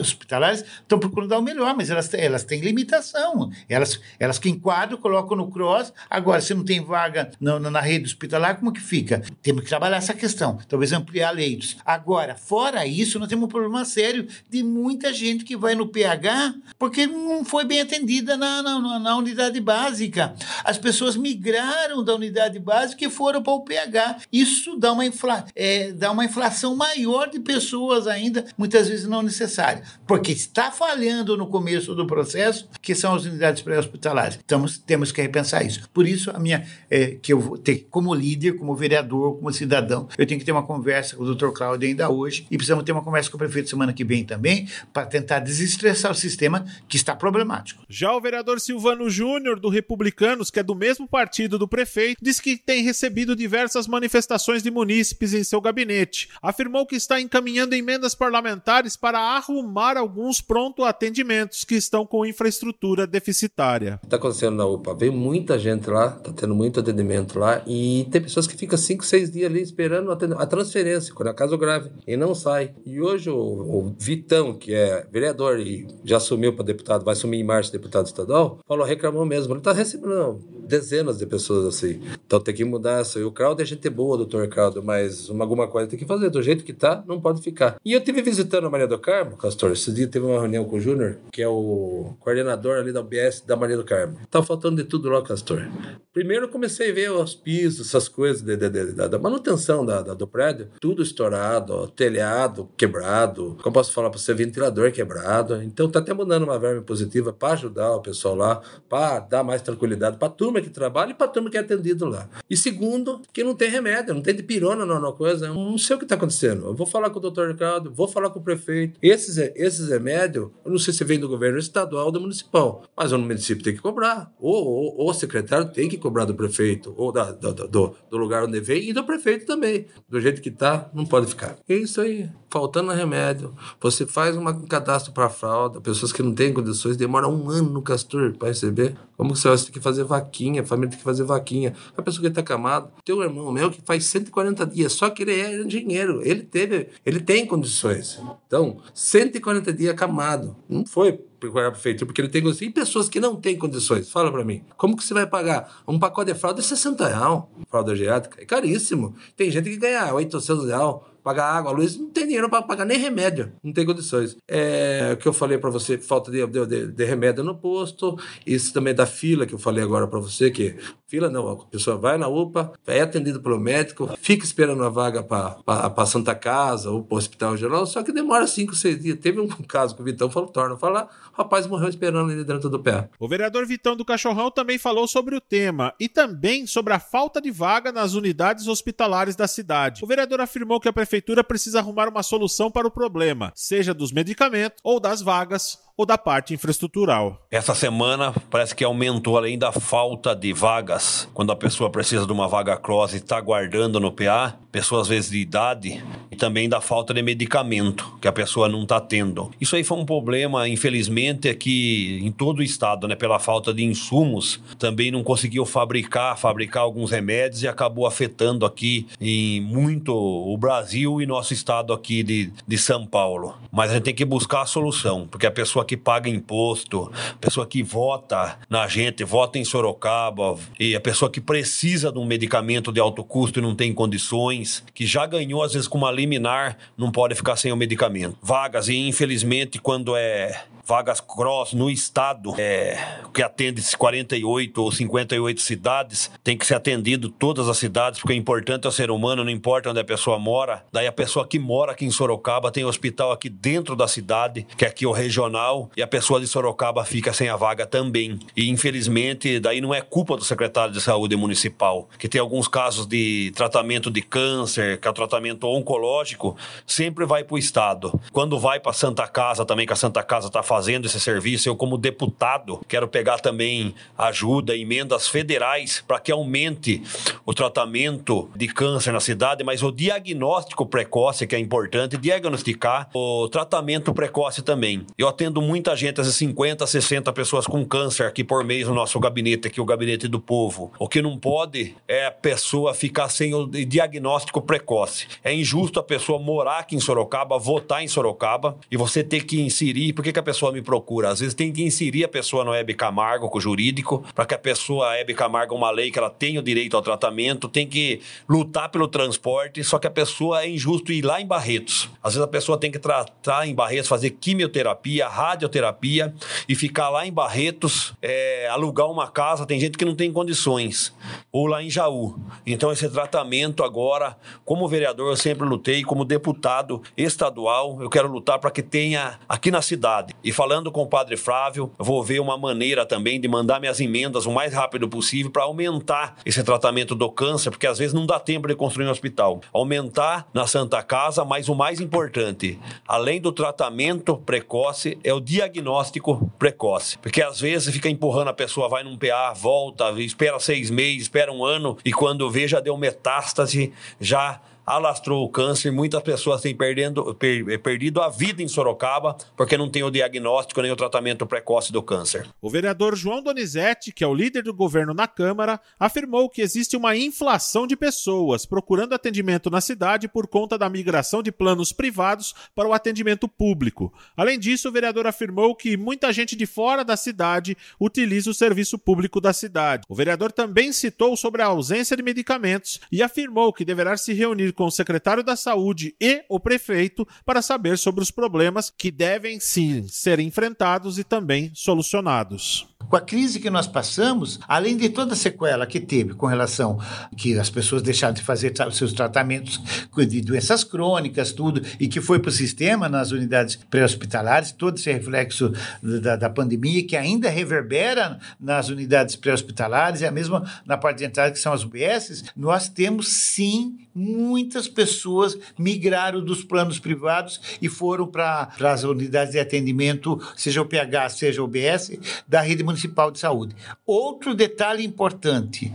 hospitalares 0.00 0.64
estão 0.80 0.98
procurando 0.98 1.30
dar 1.30 1.38
o 1.38 1.42
melhor, 1.42 1.74
mas 1.76 1.90
elas, 1.90 2.12
elas 2.14 2.44
têm 2.44 2.60
limitação. 2.60 3.50
Elas, 3.68 4.00
elas 4.18 4.38
que 4.38 4.48
enquadram, 4.48 4.98
colocam 4.98 5.36
no 5.36 5.50
cross. 5.50 5.92
Agora, 6.08 6.40
se 6.40 6.54
não 6.54 6.64
tem 6.64 6.82
vaga 6.82 7.30
na, 7.40 7.58
na 7.58 7.80
rede 7.80 8.06
hospitalar, 8.06 8.58
como 8.58 8.72
que 8.72 8.80
fica? 8.80 9.22
Temos 9.42 9.62
que 9.62 9.68
trabalhar 9.68 9.96
essa 9.96 10.14
questão, 10.14 10.58
talvez 10.68 10.92
ampliar 10.92 11.30
leitos. 11.30 11.76
Agora, 11.84 12.34
fora 12.34 12.86
isso, 12.86 13.18
nós 13.18 13.28
temos 13.28 13.44
um 13.44 13.48
problema 13.48 13.84
sério 13.84 14.26
de 14.48 14.55
muita 14.62 15.12
gente 15.12 15.44
que 15.44 15.56
vai 15.56 15.74
no 15.74 15.88
PH 15.88 16.54
porque 16.78 17.06
não 17.06 17.44
foi 17.44 17.64
bem 17.64 17.80
atendida 17.80 18.36
na, 18.36 18.62
na, 18.62 18.98
na 18.98 19.16
unidade 19.16 19.60
básica. 19.60 20.34
As 20.64 20.78
pessoas 20.78 21.16
migraram 21.16 22.04
da 22.04 22.14
unidade 22.14 22.58
básica 22.58 23.04
e 23.04 23.10
foram 23.10 23.42
para 23.42 23.52
o 23.52 23.60
PH. 23.60 24.18
Isso 24.32 24.76
dá 24.76 24.92
uma, 24.92 25.04
infla, 25.04 25.46
é, 25.54 25.92
dá 25.92 26.10
uma 26.10 26.24
inflação 26.24 26.76
maior 26.76 27.28
de 27.28 27.40
pessoas 27.40 28.06
ainda, 28.06 28.44
muitas 28.56 28.88
vezes 28.88 29.06
não 29.06 29.22
necessária, 29.22 29.82
porque 30.06 30.32
está 30.32 30.70
falhando 30.70 31.36
no 31.36 31.46
começo 31.46 31.94
do 31.94 32.06
processo, 32.06 32.68
que 32.80 32.94
são 32.94 33.14
as 33.14 33.24
unidades 33.24 33.62
pré-hospitalares. 33.62 34.38
Então, 34.44 34.64
temos 34.86 35.12
que 35.12 35.22
repensar 35.22 35.64
isso. 35.64 35.88
Por 35.92 36.06
isso, 36.06 36.30
a 36.30 36.38
minha, 36.38 36.66
é, 36.90 37.16
que 37.20 37.32
eu 37.32 37.40
vou 37.40 37.58
ter, 37.58 37.86
como 37.90 38.14
líder, 38.14 38.52
como 38.52 38.74
vereador, 38.74 39.36
como 39.36 39.52
cidadão, 39.52 40.08
eu 40.16 40.26
tenho 40.26 40.38
que 40.38 40.46
ter 40.46 40.52
uma 40.52 40.62
conversa 40.62 41.16
com 41.16 41.24
o 41.24 41.34
Dr. 41.34 41.50
Cláudio 41.50 41.88
ainda 41.88 42.08
hoje 42.10 42.46
e 42.50 42.56
precisamos 42.56 42.84
ter 42.84 42.92
uma 42.92 43.02
conversa 43.02 43.30
com 43.30 43.36
o 43.36 43.38
prefeito 43.38 43.68
semana 43.68 43.92
que 43.92 44.04
vem 44.04 44.24
também, 44.24 44.45
para 44.92 45.06
tentar 45.06 45.40
desestressar 45.40 46.12
o 46.12 46.14
sistema 46.14 46.64
que 46.88 46.96
está 46.96 47.14
problemático. 47.14 47.84
Já 47.88 48.12
o 48.14 48.20
vereador 48.20 48.60
Silvano 48.60 49.08
Júnior, 49.08 49.58
do 49.58 49.68
Republicanos, 49.68 50.50
que 50.50 50.60
é 50.60 50.62
do 50.62 50.74
mesmo 50.74 51.08
partido 51.08 51.58
do 51.58 51.68
prefeito, 51.68 52.18
diz 52.22 52.40
que 52.40 52.56
tem 52.56 52.82
recebido 52.82 53.36
diversas 53.36 53.86
manifestações 53.86 54.62
de 54.62 54.70
munícipes 54.70 55.34
em 55.34 55.44
seu 55.44 55.60
gabinete. 55.60 56.28
Afirmou 56.42 56.86
que 56.86 56.96
está 56.96 57.20
encaminhando 57.20 57.74
emendas 57.74 58.14
parlamentares 58.14 58.96
para 58.96 59.18
arrumar 59.18 59.96
alguns 59.96 60.40
pronto 60.40 60.84
atendimentos 60.84 61.64
que 61.64 61.74
estão 61.74 62.06
com 62.06 62.26
infraestrutura 62.26 63.06
deficitária. 63.06 64.00
Está 64.02 64.16
acontecendo 64.16 64.56
na 64.56 64.66
UPA, 64.66 64.94
veio 64.94 65.12
muita 65.12 65.58
gente 65.58 65.88
lá, 65.88 66.16
está 66.16 66.32
tendo 66.32 66.54
muito 66.54 66.80
atendimento 66.80 67.38
lá 67.38 67.62
e 67.66 68.06
tem 68.10 68.20
pessoas 68.20 68.46
que 68.46 68.56
ficam 68.56 68.78
5, 68.78 69.04
6 69.04 69.30
dias 69.30 69.50
ali 69.50 69.62
esperando 69.62 70.10
a 70.10 70.46
transferência, 70.46 71.14
quando 71.14 71.28
é 71.28 71.34
caso 71.34 71.56
grave, 71.58 71.90
e 72.06 72.16
não 72.16 72.34
sai. 72.34 72.74
E 72.84 73.00
hoje 73.00 73.30
o, 73.30 73.36
o 73.36 73.94
Vitão, 73.98 74.35
que 74.54 74.74
é 74.74 75.06
vereador 75.10 75.58
e 75.60 75.86
já 76.04 76.16
assumiu 76.16 76.54
para 76.54 76.64
deputado, 76.64 77.04
vai 77.04 77.12
assumir 77.12 77.38
em 77.38 77.44
março 77.44 77.72
deputado 77.72 78.06
estadual, 78.06 78.58
falou, 78.66 78.86
reclamou 78.86 79.24
mesmo. 79.24 79.52
Ele 79.52 79.60
está 79.60 79.72
recebendo 79.72 80.40
dezenas 80.66 81.18
de 81.18 81.26
pessoas 81.26 81.66
assim. 81.66 82.00
Então 82.26 82.40
tem 82.40 82.54
que 82.54 82.64
mudar 82.64 83.02
isso. 83.02 83.18
E 83.18 83.24
o 83.24 83.30
Crowd 83.30 83.62
é 83.62 83.64
gente 83.64 83.88
boa, 83.88 84.16
doutor 84.16 84.48
Crowd, 84.48 84.80
mas 84.82 85.28
uma, 85.28 85.44
alguma 85.44 85.68
coisa 85.68 85.88
tem 85.88 85.98
que 85.98 86.04
fazer. 86.04 86.30
Do 86.30 86.42
jeito 86.42 86.64
que 86.64 86.72
tá, 86.72 87.02
não 87.06 87.20
pode 87.20 87.42
ficar. 87.42 87.76
E 87.84 87.92
eu 87.92 88.00
tive 88.00 88.22
visitando 88.22 88.66
a 88.66 88.70
Maria 88.70 88.86
do 88.86 88.98
Carmo, 88.98 89.36
Castor. 89.36 89.72
Esse 89.72 89.92
dia 89.92 90.08
teve 90.08 90.26
uma 90.26 90.40
reunião 90.40 90.64
com 90.64 90.76
o 90.76 90.80
Júnior, 90.80 91.18
que 91.32 91.42
é 91.42 91.48
o 91.48 92.14
coordenador 92.20 92.78
ali 92.78 92.92
da 92.92 93.00
UBS 93.00 93.42
da 93.46 93.56
Maria 93.56 93.76
do 93.76 93.84
Carmo. 93.84 94.18
Tá 94.30 94.42
faltando 94.42 94.82
de 94.82 94.84
tudo 94.84 95.08
lá, 95.08 95.22
Castor. 95.22 95.68
Primeiro 96.12 96.46
eu 96.46 96.48
comecei 96.48 96.90
a 96.90 96.94
ver 96.94 97.10
os 97.12 97.34
pisos, 97.34 97.88
essas 97.88 98.08
coisas 98.08 98.42
de, 98.42 98.56
de, 98.56 98.70
de, 98.70 98.92
da, 98.92 99.18
manutenção 99.18 99.84
da, 99.84 100.02
da, 100.02 100.14
do 100.14 100.26
prédio. 100.26 100.68
Tudo 100.80 101.02
estourado, 101.02 101.74
ó, 101.74 101.86
telhado 101.86 102.68
quebrado. 102.76 103.56
Como 103.62 103.74
posso 103.74 103.92
falar 103.92 104.10
para 104.10 104.18
você, 104.26 104.34
ventilador 104.34 104.90
quebrado. 104.92 105.62
Então 105.62 105.88
tá 105.88 106.00
até 106.00 106.12
mandando 106.12 106.44
uma 106.44 106.58
verba 106.58 106.82
positiva 106.82 107.32
para 107.32 107.54
ajudar 107.54 107.92
o 107.92 108.00
pessoal 108.00 108.34
lá, 108.34 108.60
para 108.88 109.20
dar 109.20 109.44
mais 109.44 109.62
tranquilidade 109.62 110.16
para 110.16 110.28
turma 110.28 110.60
que 110.60 110.70
trabalha 110.70 111.12
e 111.12 111.14
para 111.14 111.28
turma 111.28 111.50
que 111.50 111.56
é 111.56 111.60
atendido 111.60 112.06
lá. 112.06 112.28
E 112.50 112.56
segundo, 112.56 113.22
que 113.32 113.44
não 113.44 113.54
tem 113.54 113.70
remédio, 113.70 114.14
não 114.14 114.22
tem 114.22 114.34
de 114.34 114.42
pirona, 114.42 114.84
não, 114.84 115.12
coisa. 115.12 115.46
Eu 115.46 115.54
não 115.54 115.78
sei 115.78 115.96
o 115.96 115.98
que 115.98 116.04
está 116.04 116.16
acontecendo. 116.16 116.66
Eu 116.66 116.74
vou 116.74 116.86
falar 116.86 117.10
com 117.10 117.18
o 117.18 117.22
doutor 117.22 117.48
Ricardo, 117.48 117.92
vou 117.92 118.08
falar 118.08 118.30
com 118.30 118.40
o 118.40 118.42
prefeito. 118.42 118.98
Esses, 119.00 119.38
esses 119.38 119.88
remédios, 119.88 120.50
eu 120.64 120.70
não 120.70 120.78
sei 120.78 120.92
se 120.92 121.04
vem 121.04 121.18
do 121.18 121.28
governo 121.28 121.58
estadual 121.58 122.06
ou 122.06 122.12
do 122.12 122.20
municipal, 122.20 122.82
mas 122.96 123.12
o 123.12 123.18
município 123.18 123.62
tem 123.62 123.74
que 123.74 123.80
cobrar. 123.80 124.32
Ou, 124.40 124.66
ou, 124.66 124.96
ou 124.98 125.10
o 125.10 125.14
secretário 125.14 125.70
tem 125.70 125.88
que 125.88 125.96
cobrar 125.96 126.24
do 126.24 126.34
prefeito, 126.34 126.94
ou 126.96 127.12
da, 127.12 127.30
do, 127.32 127.52
do, 127.52 128.16
lugar 128.16 128.44
onde 128.44 128.60
vem, 128.60 128.88
e 128.88 128.92
do 128.92 129.04
prefeito 129.04 129.46
também. 129.46 129.86
Do 130.08 130.20
jeito 130.20 130.40
que 130.40 130.50
tá, 130.50 130.90
não 130.92 131.06
pode 131.06 131.26
ficar. 131.26 131.56
É 131.68 131.74
isso 131.74 132.00
aí. 132.00 132.28
Faltando 132.50 132.92
remédio, 132.92 133.54
você 133.80 134.06
faz 134.16 134.34
um 134.34 134.44
cadastro 134.66 135.12
para 135.12 135.28
fralda, 135.28 135.78
pessoas 135.78 136.10
que 136.10 136.22
não 136.22 136.32
têm 136.32 136.50
condições, 136.50 136.96
demora 136.96 137.28
um 137.28 137.50
ano 137.50 137.68
no 137.68 137.82
Castor 137.82 138.32
para 138.32 138.48
receber. 138.48 138.96
Como 139.14 139.34
que 139.34 139.38
você 139.38 139.66
ter 139.66 139.72
que 139.72 139.78
fazer 139.78 140.04
vaquinha, 140.04 140.62
a 140.62 140.64
família 140.64 140.88
tem 140.88 140.98
que 140.98 141.04
fazer 141.04 141.22
vaquinha. 141.22 141.74
A 141.94 142.00
pessoa 142.00 142.22
que 142.22 142.28
está 142.28 142.42
camado, 142.42 142.88
tem 143.04 143.14
um 143.14 143.22
irmão 143.22 143.52
meu 143.52 143.70
que 143.70 143.82
faz 143.82 144.06
140 144.06 144.64
dias, 144.68 144.94
só 144.94 145.10
que 145.10 145.22
ele 145.22 145.38
é 145.38 145.60
engenheiro, 145.60 146.22
ele 146.24 146.42
teve, 146.42 146.88
ele 147.04 147.20
tem 147.20 147.44
condições. 147.46 148.18
Então, 148.46 148.78
140 148.94 149.70
dias 149.74 149.94
camado. 149.94 150.56
Não 150.66 150.86
foi 150.86 151.12
procurar 151.12 151.68
a 151.68 151.70
prefeitura, 151.70 152.06
porque 152.06 152.22
ele 152.22 152.30
tem 152.30 152.42
condições. 152.42 152.68
E 152.68 152.72
pessoas 152.72 153.10
que 153.10 153.20
não 153.20 153.36
têm 153.36 153.58
condições, 153.58 154.10
fala 154.10 154.32
para 154.32 154.44
mim, 154.44 154.62
como 154.78 154.96
que 154.96 155.04
você 155.04 155.12
vai 155.12 155.26
pagar? 155.26 155.82
Um 155.86 155.98
pacote 155.98 156.32
de 156.32 156.38
fralda 156.38 156.60
é 156.60 156.62
60 156.62 157.06
reais, 157.06 157.42
fralda 157.68 157.94
geriátrica, 157.94 158.40
é 158.40 158.46
caríssimo. 158.46 159.14
Tem 159.36 159.50
gente 159.50 159.68
que 159.68 159.76
ganha 159.76 160.14
800 160.14 160.66
reais 160.66 160.96
pagar 161.26 161.56
água, 161.56 161.72
luz, 161.72 161.96
não 161.96 162.08
tem 162.08 162.24
dinheiro 162.24 162.48
para 162.48 162.62
pagar 162.62 162.84
nem 162.84 162.96
remédio, 162.98 163.52
não 163.60 163.72
tem 163.72 163.84
condições. 163.84 164.36
É 164.46 165.10
o 165.12 165.16
que 165.16 165.26
eu 165.26 165.32
falei 165.32 165.58
para 165.58 165.70
você, 165.70 165.98
falta 165.98 166.30
de, 166.30 166.46
de, 166.46 166.86
de, 166.86 167.04
remédio 167.04 167.42
no 167.42 167.56
posto, 167.56 168.16
isso 168.46 168.72
também 168.72 168.94
da 168.94 169.06
fila 169.06 169.44
que 169.44 169.52
eu 169.52 169.58
falei 169.58 169.82
agora 169.82 170.06
para 170.06 170.20
você, 170.20 170.52
que 170.52 170.76
fila 171.08 171.28
não, 171.28 171.48
a 171.48 171.56
pessoa 171.66 171.96
vai 171.96 172.16
na 172.16 172.28
UPA, 172.28 172.72
é 172.86 173.00
atendido 173.00 173.40
pelo 173.40 173.58
médico, 173.58 174.08
fica 174.20 174.44
esperando 174.44 174.84
a 174.84 174.88
vaga 174.88 175.20
para 175.24 176.06
Santa 176.06 176.32
Casa 176.32 176.90
ou 176.92 177.02
para 177.02 177.18
Hospital 177.18 177.56
Geral, 177.56 177.86
só 177.86 178.04
que 178.04 178.12
demora 178.12 178.46
5, 178.46 178.74
6 178.76 179.02
dias. 179.02 179.18
Teve 179.18 179.40
um 179.40 179.48
caso 179.66 179.96
que 179.96 180.02
o 180.02 180.04
Vitão 180.04 180.30
falou, 180.30 180.48
torna 180.48 180.76
falar, 180.76 181.08
o 181.32 181.36
rapaz 181.38 181.66
morreu 181.66 181.88
esperando 181.88 182.30
ele 182.30 182.44
dentro 182.44 182.70
do 182.70 182.78
pé. 182.78 183.08
O 183.18 183.26
vereador 183.26 183.66
Vitão 183.66 183.96
do 183.96 184.04
Cachorrão 184.04 184.48
também 184.48 184.78
falou 184.78 185.08
sobre 185.08 185.34
o 185.34 185.40
tema 185.40 185.92
e 185.98 186.08
também 186.08 186.68
sobre 186.68 186.92
a 186.92 187.00
falta 187.00 187.40
de 187.40 187.50
vaga 187.50 187.90
nas 187.90 188.14
unidades 188.14 188.68
hospitalares 188.68 189.34
da 189.34 189.48
cidade. 189.48 190.04
O 190.04 190.06
vereador 190.06 190.40
afirmou 190.40 190.78
que 190.78 190.88
a 190.88 190.92
prefeitura 190.92 191.15
prefeitura 191.16 191.42
precisa 191.42 191.78
arrumar 191.78 192.08
uma 192.08 192.22
solução 192.22 192.70
para 192.70 192.86
o 192.86 192.90
problema, 192.90 193.52
seja 193.54 193.94
dos 193.94 194.12
medicamentos 194.12 194.78
ou 194.84 195.00
das 195.00 195.22
vagas 195.22 195.78
ou 195.96 196.04
da 196.04 196.18
parte 196.18 196.52
infraestrutural. 196.52 197.40
Essa 197.50 197.74
semana 197.74 198.34
parece 198.50 198.74
que 198.74 198.84
aumentou 198.84 199.36
além 199.36 199.58
da 199.58 199.72
falta 199.72 200.34
de 200.34 200.52
vagas. 200.52 201.28
Quando 201.32 201.52
a 201.52 201.56
pessoa 201.56 201.88
precisa 201.88 202.26
de 202.26 202.32
uma 202.32 202.46
vaga 202.46 202.76
cross 202.76 203.14
e 203.14 203.16
está 203.16 203.38
aguardando 203.38 203.98
no 203.98 204.12
PA, 204.12 204.56
pessoas 204.70 205.02
às 205.02 205.08
vezes 205.08 205.30
de 205.30 205.38
idade, 205.38 206.04
e 206.30 206.36
também 206.36 206.68
da 206.68 206.82
falta 206.82 207.14
de 207.14 207.22
medicamento 207.22 208.18
que 208.20 208.28
a 208.28 208.32
pessoa 208.32 208.68
não 208.68 208.82
está 208.82 209.00
tendo. 209.00 209.50
Isso 209.58 209.74
aí 209.74 209.82
foi 209.82 209.96
um 209.96 210.04
problema, 210.04 210.68
infelizmente, 210.68 211.48
aqui 211.48 212.20
em 212.22 212.30
todo 212.30 212.58
o 212.58 212.62
estado, 212.62 213.08
né? 213.08 213.14
Pela 213.14 213.38
falta 213.38 213.72
de 213.72 213.82
insumos, 213.82 214.60
também 214.78 215.10
não 215.10 215.24
conseguiu 215.24 215.64
fabricar, 215.64 216.36
fabricar 216.36 216.82
alguns 216.82 217.10
remédios 217.10 217.62
e 217.62 217.68
acabou 217.68 218.06
afetando 218.06 218.66
aqui 218.66 219.06
em 219.18 219.62
muito 219.62 220.14
o 220.14 220.54
Brasil 220.58 221.22
e 221.22 221.26
nosso 221.26 221.54
estado 221.54 221.94
aqui 221.94 222.22
de, 222.22 222.52
de 222.66 222.76
São 222.76 223.06
Paulo. 223.06 223.54
Mas 223.72 223.90
a 223.90 223.94
gente 223.94 224.04
tem 224.04 224.14
que 224.14 224.26
buscar 224.26 224.60
a 224.60 224.66
solução, 224.66 225.26
porque 225.30 225.46
a 225.46 225.50
pessoa 225.50 225.85
que 225.86 225.96
paga 225.96 226.28
imposto, 226.28 227.10
pessoa 227.40 227.66
que 227.66 227.82
vota 227.82 228.58
na 228.68 228.86
gente, 228.86 229.24
vota 229.24 229.58
em 229.58 229.64
Sorocaba, 229.64 230.58
e 230.78 230.94
a 230.94 231.00
pessoa 231.00 231.30
que 231.30 231.40
precisa 231.40 232.12
de 232.12 232.18
um 232.18 232.26
medicamento 232.26 232.92
de 232.92 233.00
alto 233.00 233.24
custo 233.24 233.58
e 233.58 233.62
não 233.62 233.74
tem 233.74 233.94
condições, 233.94 234.84
que 234.92 235.06
já 235.06 235.24
ganhou 235.26 235.62
às 235.62 235.72
vezes 235.72 235.88
com 235.88 235.98
uma 235.98 236.10
liminar, 236.10 236.76
não 236.98 237.10
pode 237.10 237.34
ficar 237.34 237.56
sem 237.56 237.72
o 237.72 237.76
medicamento. 237.76 238.36
Vagas, 238.42 238.88
e 238.88 238.96
infelizmente, 238.96 239.78
quando 239.78 240.16
é 240.16 240.64
vagas 240.86 241.20
cross 241.20 241.72
no 241.72 241.90
estado, 241.90 242.54
é, 242.58 242.96
que 243.34 243.42
atende 243.42 243.82
48 243.96 244.80
ou 244.80 244.92
58 244.92 245.60
cidades, 245.60 246.30
tem 246.44 246.56
que 246.56 246.64
ser 246.64 246.76
atendido 246.76 247.28
todas 247.28 247.68
as 247.68 247.76
cidades, 247.76 248.20
porque 248.20 248.32
o 248.32 248.36
importante 248.36 248.86
é 248.86 248.88
o 248.88 248.92
ser 248.92 249.10
humano, 249.10 249.42
não 249.42 249.50
importa 249.50 249.90
onde 249.90 249.98
a 249.98 250.04
pessoa 250.04 250.38
mora. 250.38 250.84
Daí 250.92 251.06
a 251.06 251.12
pessoa 251.12 251.46
que 251.46 251.58
mora 251.58 251.92
aqui 251.92 252.06
em 252.06 252.10
Sorocaba 252.10 252.70
tem 252.70 252.84
hospital 252.84 253.32
aqui 253.32 253.48
dentro 253.48 253.96
da 253.96 254.06
cidade, 254.06 254.64
que 254.76 254.84
é 254.84 254.88
aqui 254.88 255.04
o 255.04 255.10
regional, 255.10 255.75
e 255.96 256.02
a 256.02 256.06
pessoa 256.06 256.40
de 256.40 256.46
Sorocaba 256.46 257.04
fica 257.04 257.32
sem 257.32 257.48
a 257.48 257.56
vaga 257.56 257.86
também. 257.86 258.38
E 258.56 258.68
infelizmente, 258.68 259.60
daí 259.60 259.80
não 259.80 259.94
é 259.94 260.00
culpa 260.00 260.36
do 260.36 260.44
secretário 260.44 260.92
de 260.92 261.00
saúde 261.00 261.36
municipal, 261.36 262.08
que 262.18 262.28
tem 262.28 262.40
alguns 262.40 262.68
casos 262.68 263.06
de 263.06 263.52
tratamento 263.54 264.10
de 264.10 264.22
câncer, 264.22 264.98
que 265.00 265.06
é 265.06 265.10
o 265.10 265.14
tratamento 265.14 265.66
oncológico, 265.66 266.56
sempre 266.86 267.24
vai 267.24 267.44
para 267.44 267.54
o 267.54 267.58
estado. 267.58 268.18
Quando 268.32 268.58
vai 268.58 268.80
para 268.80 268.92
Santa 268.92 269.26
Casa 269.26 269.64
também, 269.64 269.86
que 269.86 269.92
a 269.92 269.96
Santa 269.96 270.22
Casa 270.22 270.46
está 270.46 270.62
fazendo 270.62 271.06
esse 271.06 271.20
serviço. 271.20 271.68
Eu, 271.68 271.76
como 271.76 271.98
deputado, 271.98 272.80
quero 272.88 273.08
pegar 273.08 273.38
também 273.38 273.94
ajuda, 274.16 274.76
emendas 274.76 275.28
federais 275.28 276.02
para 276.06 276.18
que 276.18 276.32
aumente 276.32 277.02
o 277.44 277.52
tratamento 277.54 278.50
de 278.54 278.68
câncer 278.68 279.12
na 279.12 279.20
cidade, 279.20 279.64
mas 279.64 279.82
o 279.82 279.92
diagnóstico 279.92 280.86
precoce, 280.86 281.46
que 281.46 281.54
é 281.54 281.58
importante, 281.58 282.16
diagnosticar 282.16 283.08
o 283.14 283.48
tratamento 283.48 284.12
precoce 284.12 284.62
também. 284.62 285.06
Eu 285.16 285.28
atendo 285.28 285.60
muita 285.66 285.94
gente, 285.96 286.16
vezes 286.16 286.34
50, 286.36 286.86
60 286.86 287.32
pessoas 287.32 287.66
com 287.66 287.84
câncer 287.84 288.24
aqui 288.24 288.42
por 288.42 288.64
mês 288.64 288.88
no 288.88 288.94
nosso 288.94 289.18
gabinete, 289.20 289.68
aqui 289.68 289.80
o 289.80 289.84
gabinete 289.84 290.28
do 290.28 290.40
povo. 290.40 290.92
O 290.98 291.08
que 291.08 291.20
não 291.20 291.38
pode 291.38 291.94
é 292.08 292.26
a 292.26 292.30
pessoa 292.30 292.94
ficar 292.94 293.28
sem 293.28 293.52
o 293.54 293.66
diagnóstico 293.66 294.62
precoce. 294.62 295.26
É 295.44 295.52
injusto 295.52 296.00
a 296.00 296.02
pessoa 296.02 296.38
morar 296.38 296.78
aqui 296.78 296.96
em 296.96 297.00
Sorocaba, 297.00 297.58
votar 297.58 298.02
em 298.02 298.08
Sorocaba 298.08 298.78
e 298.90 298.96
você 298.96 299.22
ter 299.22 299.44
que 299.44 299.60
inserir. 299.60 300.12
Por 300.12 300.22
que, 300.22 300.32
que 300.32 300.38
a 300.38 300.42
pessoa 300.42 300.72
me 300.72 300.82
procura. 300.82 301.30
Às 301.30 301.40
vezes 301.40 301.54
tem 301.54 301.72
que 301.72 301.82
inserir 301.82 302.24
a 302.24 302.28
pessoa 302.28 302.64
no 302.64 302.72
Hebe 302.72 302.94
Camargo, 302.94 303.48
com 303.48 303.58
o 303.58 303.60
jurídico, 303.60 304.24
para 304.34 304.46
que 304.46 304.54
a 304.54 304.58
pessoa, 304.58 305.16
Hebe 305.16 305.34
Camargo, 305.34 305.74
uma 305.74 305.90
lei 305.90 306.10
que 306.10 306.18
ela 306.18 306.30
tenha 306.30 306.60
o 306.60 306.62
direito 306.62 306.96
ao 306.96 307.02
tratamento, 307.02 307.68
tem 307.68 307.86
que 307.86 308.20
lutar 308.48 308.88
pelo 308.88 309.08
transporte, 309.08 309.82
só 309.82 309.98
que 309.98 310.06
a 310.06 310.10
pessoa 310.10 310.62
é 310.62 310.70
injusto 310.70 311.12
ir 311.12 311.22
lá 311.22 311.40
em 311.40 311.46
Barretos. 311.46 312.08
Às 312.22 312.34
vezes 312.34 312.44
a 312.44 312.50
pessoa 312.50 312.78
tem 312.78 312.90
que 312.90 312.98
tratar 312.98 313.66
em 313.66 313.74
Barretos, 313.74 314.08
fazer 314.08 314.30
quimioterapia, 314.30 315.26
radioterapia 315.56 316.34
e 316.68 316.74
ficar 316.74 317.08
lá 317.08 317.26
em 317.26 317.32
Barretos, 317.32 318.14
é, 318.20 318.68
alugar 318.68 319.10
uma 319.10 319.28
casa. 319.28 319.66
Tem 319.66 319.80
gente 319.80 319.96
que 319.96 320.04
não 320.04 320.14
tem 320.14 320.30
condições. 320.30 321.12
Ou 321.50 321.66
lá 321.66 321.82
em 321.82 321.90
Jaú. 321.90 322.38
Então 322.66 322.92
esse 322.92 323.08
tratamento 323.08 323.82
agora, 323.82 324.36
como 324.64 324.86
vereador, 324.86 325.32
eu 325.32 325.36
sempre 325.36 325.66
lutei, 325.66 326.02
como 326.02 326.24
deputado 326.24 327.02
estadual, 327.16 327.98
eu 328.00 328.10
quero 328.10 328.28
lutar 328.28 328.58
para 328.58 328.70
que 328.70 328.82
tenha 328.82 329.38
aqui 329.48 329.70
na 329.70 329.80
cidade. 329.80 330.34
E 330.44 330.52
falando 330.52 330.92
com 330.92 331.02
o 331.02 331.06
padre 331.06 331.36
Flávio, 331.36 331.90
vou 331.98 332.22
ver 332.22 332.40
uma 332.40 332.58
maneira 332.58 333.06
também 333.06 333.40
de 333.40 333.48
mandar 333.48 333.80
minhas 333.80 334.00
emendas 334.00 334.46
o 334.46 334.52
mais 334.52 334.74
rápido 334.74 335.08
possível 335.08 335.50
para 335.50 335.64
aumentar 335.64 336.36
esse 336.44 336.62
tratamento 336.62 337.14
do 337.14 337.30
câncer, 337.30 337.70
porque 337.70 337.86
às 337.86 337.98
vezes 337.98 338.12
não 338.12 338.26
dá 338.26 338.38
tempo 338.38 338.68
de 338.68 338.74
construir 338.74 339.06
um 339.06 339.10
hospital. 339.10 339.60
Aumentar 339.72 340.46
na 340.52 340.66
Santa 340.66 341.02
Casa, 341.02 341.44
mas 341.44 341.68
o 341.68 341.74
mais 341.74 342.00
importante, 342.00 342.78
além 343.06 343.40
do 343.40 343.52
tratamento 343.52 344.36
precoce, 344.36 345.18
é 345.22 345.32
o 345.32 345.35
diagnóstico 345.40 346.50
precoce. 346.58 347.18
Porque 347.18 347.42
às 347.42 347.60
vezes 347.60 347.92
fica 347.92 348.08
empurrando 348.08 348.48
a 348.48 348.54
pessoa, 348.54 348.88
vai 348.88 349.02
num 349.02 349.16
PA, 349.16 349.52
volta, 349.52 350.10
espera 350.20 350.58
seis 350.58 350.90
meses, 350.90 351.22
espera 351.22 351.52
um 351.52 351.64
ano, 351.64 351.96
e 352.04 352.12
quando 352.12 352.50
vê 352.50 352.66
já 352.68 352.80
deu 352.80 352.96
metástase, 352.96 353.92
já 354.20 354.60
alastrou 354.86 355.44
o 355.44 355.48
câncer. 355.48 355.90
Muitas 355.90 356.22
pessoas 356.22 356.60
têm 356.60 356.74
perdendo, 356.74 357.34
per, 357.34 357.80
perdido 357.80 358.22
a 358.22 358.28
vida 358.28 358.62
em 358.62 358.68
Sorocaba 358.68 359.36
porque 359.56 359.76
não 359.76 359.90
tem 359.90 360.04
o 360.04 360.10
diagnóstico 360.10 360.80
nem 360.80 360.92
o 360.92 360.96
tratamento 360.96 361.44
precoce 361.46 361.92
do 361.92 362.02
câncer. 362.02 362.46
O 362.62 362.70
vereador 362.70 363.16
João 363.16 363.42
Donizete, 363.42 364.12
que 364.12 364.22
é 364.22 364.26
o 364.26 364.34
líder 364.34 364.62
do 364.62 364.72
governo 364.72 365.12
na 365.12 365.26
Câmara, 365.26 365.80
afirmou 365.98 366.48
que 366.48 366.62
existe 366.62 366.96
uma 366.96 367.16
inflação 367.16 367.86
de 367.86 367.96
pessoas 367.96 368.64
procurando 368.64 369.14
atendimento 369.14 369.68
na 369.68 369.80
cidade 369.80 370.28
por 370.28 370.46
conta 370.46 370.78
da 370.78 370.88
migração 370.88 371.42
de 371.42 371.50
planos 371.50 371.92
privados 371.92 372.54
para 372.74 372.88
o 372.88 372.92
atendimento 372.92 373.48
público. 373.48 374.12
Além 374.36 374.58
disso, 374.58 374.88
o 374.88 374.92
vereador 374.92 375.26
afirmou 375.26 375.74
que 375.74 375.96
muita 375.96 376.32
gente 376.32 376.54
de 376.54 376.66
fora 376.66 377.04
da 377.04 377.16
cidade 377.16 377.76
utiliza 377.98 378.50
o 378.50 378.54
serviço 378.54 378.98
público 378.98 379.40
da 379.40 379.52
cidade. 379.52 380.04
O 380.08 380.14
vereador 380.14 380.52
também 380.52 380.92
citou 380.92 381.36
sobre 381.36 381.62
a 381.62 381.66
ausência 381.66 382.16
de 382.16 382.22
medicamentos 382.22 383.00
e 383.10 383.22
afirmou 383.22 383.72
que 383.72 383.84
deverá 383.84 384.16
se 384.16 384.32
reunir 384.32 384.75
com 384.76 384.84
o 384.84 384.90
secretário 384.90 385.42
da 385.42 385.56
Saúde 385.56 386.14
e 386.20 386.44
o 386.48 386.60
prefeito 386.60 387.26
para 387.44 387.62
saber 387.62 387.98
sobre 387.98 388.22
os 388.22 388.30
problemas 388.30 388.90
que 388.90 389.10
devem 389.10 389.58
sim 389.58 390.06
ser 390.06 390.38
enfrentados 390.38 391.18
e 391.18 391.24
também 391.24 391.72
solucionados 391.74 392.95
com 393.08 393.16
a 393.16 393.20
crise 393.20 393.60
que 393.60 393.70
nós 393.70 393.86
passamos, 393.86 394.58
além 394.66 394.96
de 394.96 395.08
toda 395.08 395.34
a 395.34 395.36
sequela 395.36 395.86
que 395.86 396.00
teve 396.00 396.34
com 396.34 396.46
relação 396.46 396.98
que 397.36 397.58
as 397.58 397.70
pessoas 397.70 398.02
deixaram 398.02 398.34
de 398.34 398.42
fazer 398.42 398.72
seus 398.92 399.12
tratamentos 399.12 399.80
de 400.16 400.40
doenças 400.40 400.82
crônicas, 400.82 401.52
tudo, 401.52 401.82
e 402.00 402.08
que 402.08 402.20
foi 402.20 402.38
para 402.38 402.48
o 402.48 402.52
sistema 402.52 403.08
nas 403.08 403.30
unidades 403.30 403.76
pré-hospitalares, 403.76 404.72
todo 404.72 404.96
esse 404.96 405.12
reflexo 405.12 405.72
da, 406.02 406.36
da, 406.36 406.50
pandemia 406.50 407.06
que 407.06 407.16
ainda 407.16 407.50
reverbera 407.50 408.38
nas 408.58 408.88
unidades 408.88 409.36
pré-hospitalares 409.36 410.20
e 410.20 410.26
a 410.26 410.30
mesma 410.30 410.64
na 410.84 410.96
parte 410.96 411.18
de 411.18 411.24
entrada 411.24 411.52
que 411.52 411.58
são 411.58 411.72
as 411.72 411.84
UBSs, 411.84 412.44
nós 412.56 412.88
temos 412.88 413.28
sim 413.28 413.98
muitas 414.14 414.88
pessoas 414.88 415.58
migraram 415.78 416.42
dos 416.42 416.64
planos 416.64 416.98
privados 416.98 417.60
e 417.82 417.88
foram 417.88 418.26
para 418.26 418.70
as 418.80 419.04
unidades 419.04 419.52
de 419.52 419.60
atendimento, 419.60 420.40
seja 420.56 420.80
o 420.80 420.86
PH, 420.86 421.28
seja 421.30 421.60
o 421.60 421.66
UBS, 421.66 422.18
da 422.48 422.62
rede 422.62 422.82
municipal 422.82 422.95
de 423.30 423.38
saúde. 423.38 423.74
Outro 424.06 424.54
detalhe 424.54 425.04
importante: 425.04 425.92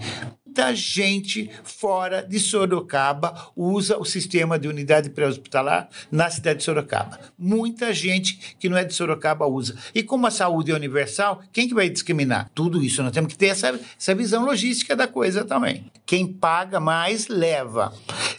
muita 0.52 0.76
gente 0.76 1.50
fora 1.64 2.22
de 2.22 2.38
Sorocaba 2.38 3.52
usa 3.56 3.98
o 3.98 4.04
sistema 4.04 4.60
de 4.60 4.68
unidade 4.68 5.10
pré-hospitalar 5.10 5.88
na 6.12 6.30
cidade 6.30 6.60
de 6.60 6.66
Sorocaba. 6.66 7.18
Muita 7.40 7.94
gente 7.94 8.38
que 8.60 8.68
não 8.68 8.76
é 8.76 8.84
de 8.84 8.94
Sorocaba 8.94 9.48
usa. 9.48 9.78
E 9.96 10.04
como 10.04 10.28
a 10.28 10.32
saúde 10.32 10.72
é 10.72 10.76
universal, 10.76 11.42
quem 11.54 11.70
que 11.70 11.74
vai 11.74 11.90
discriminar? 11.90 12.52
Tudo 12.54 12.84
isso 12.84 13.02
nós 13.02 13.14
temos 13.14 13.32
que 13.32 13.40
ter 13.40 13.46
essa, 13.46 13.80
essa 13.98 14.14
visão 14.14 14.44
logística 14.44 14.94
da 14.94 15.08
coisa 15.08 15.46
também. 15.46 15.86
Quem 16.06 16.28
paga 16.28 16.82
mais 16.82 17.30
leva. 17.30 17.94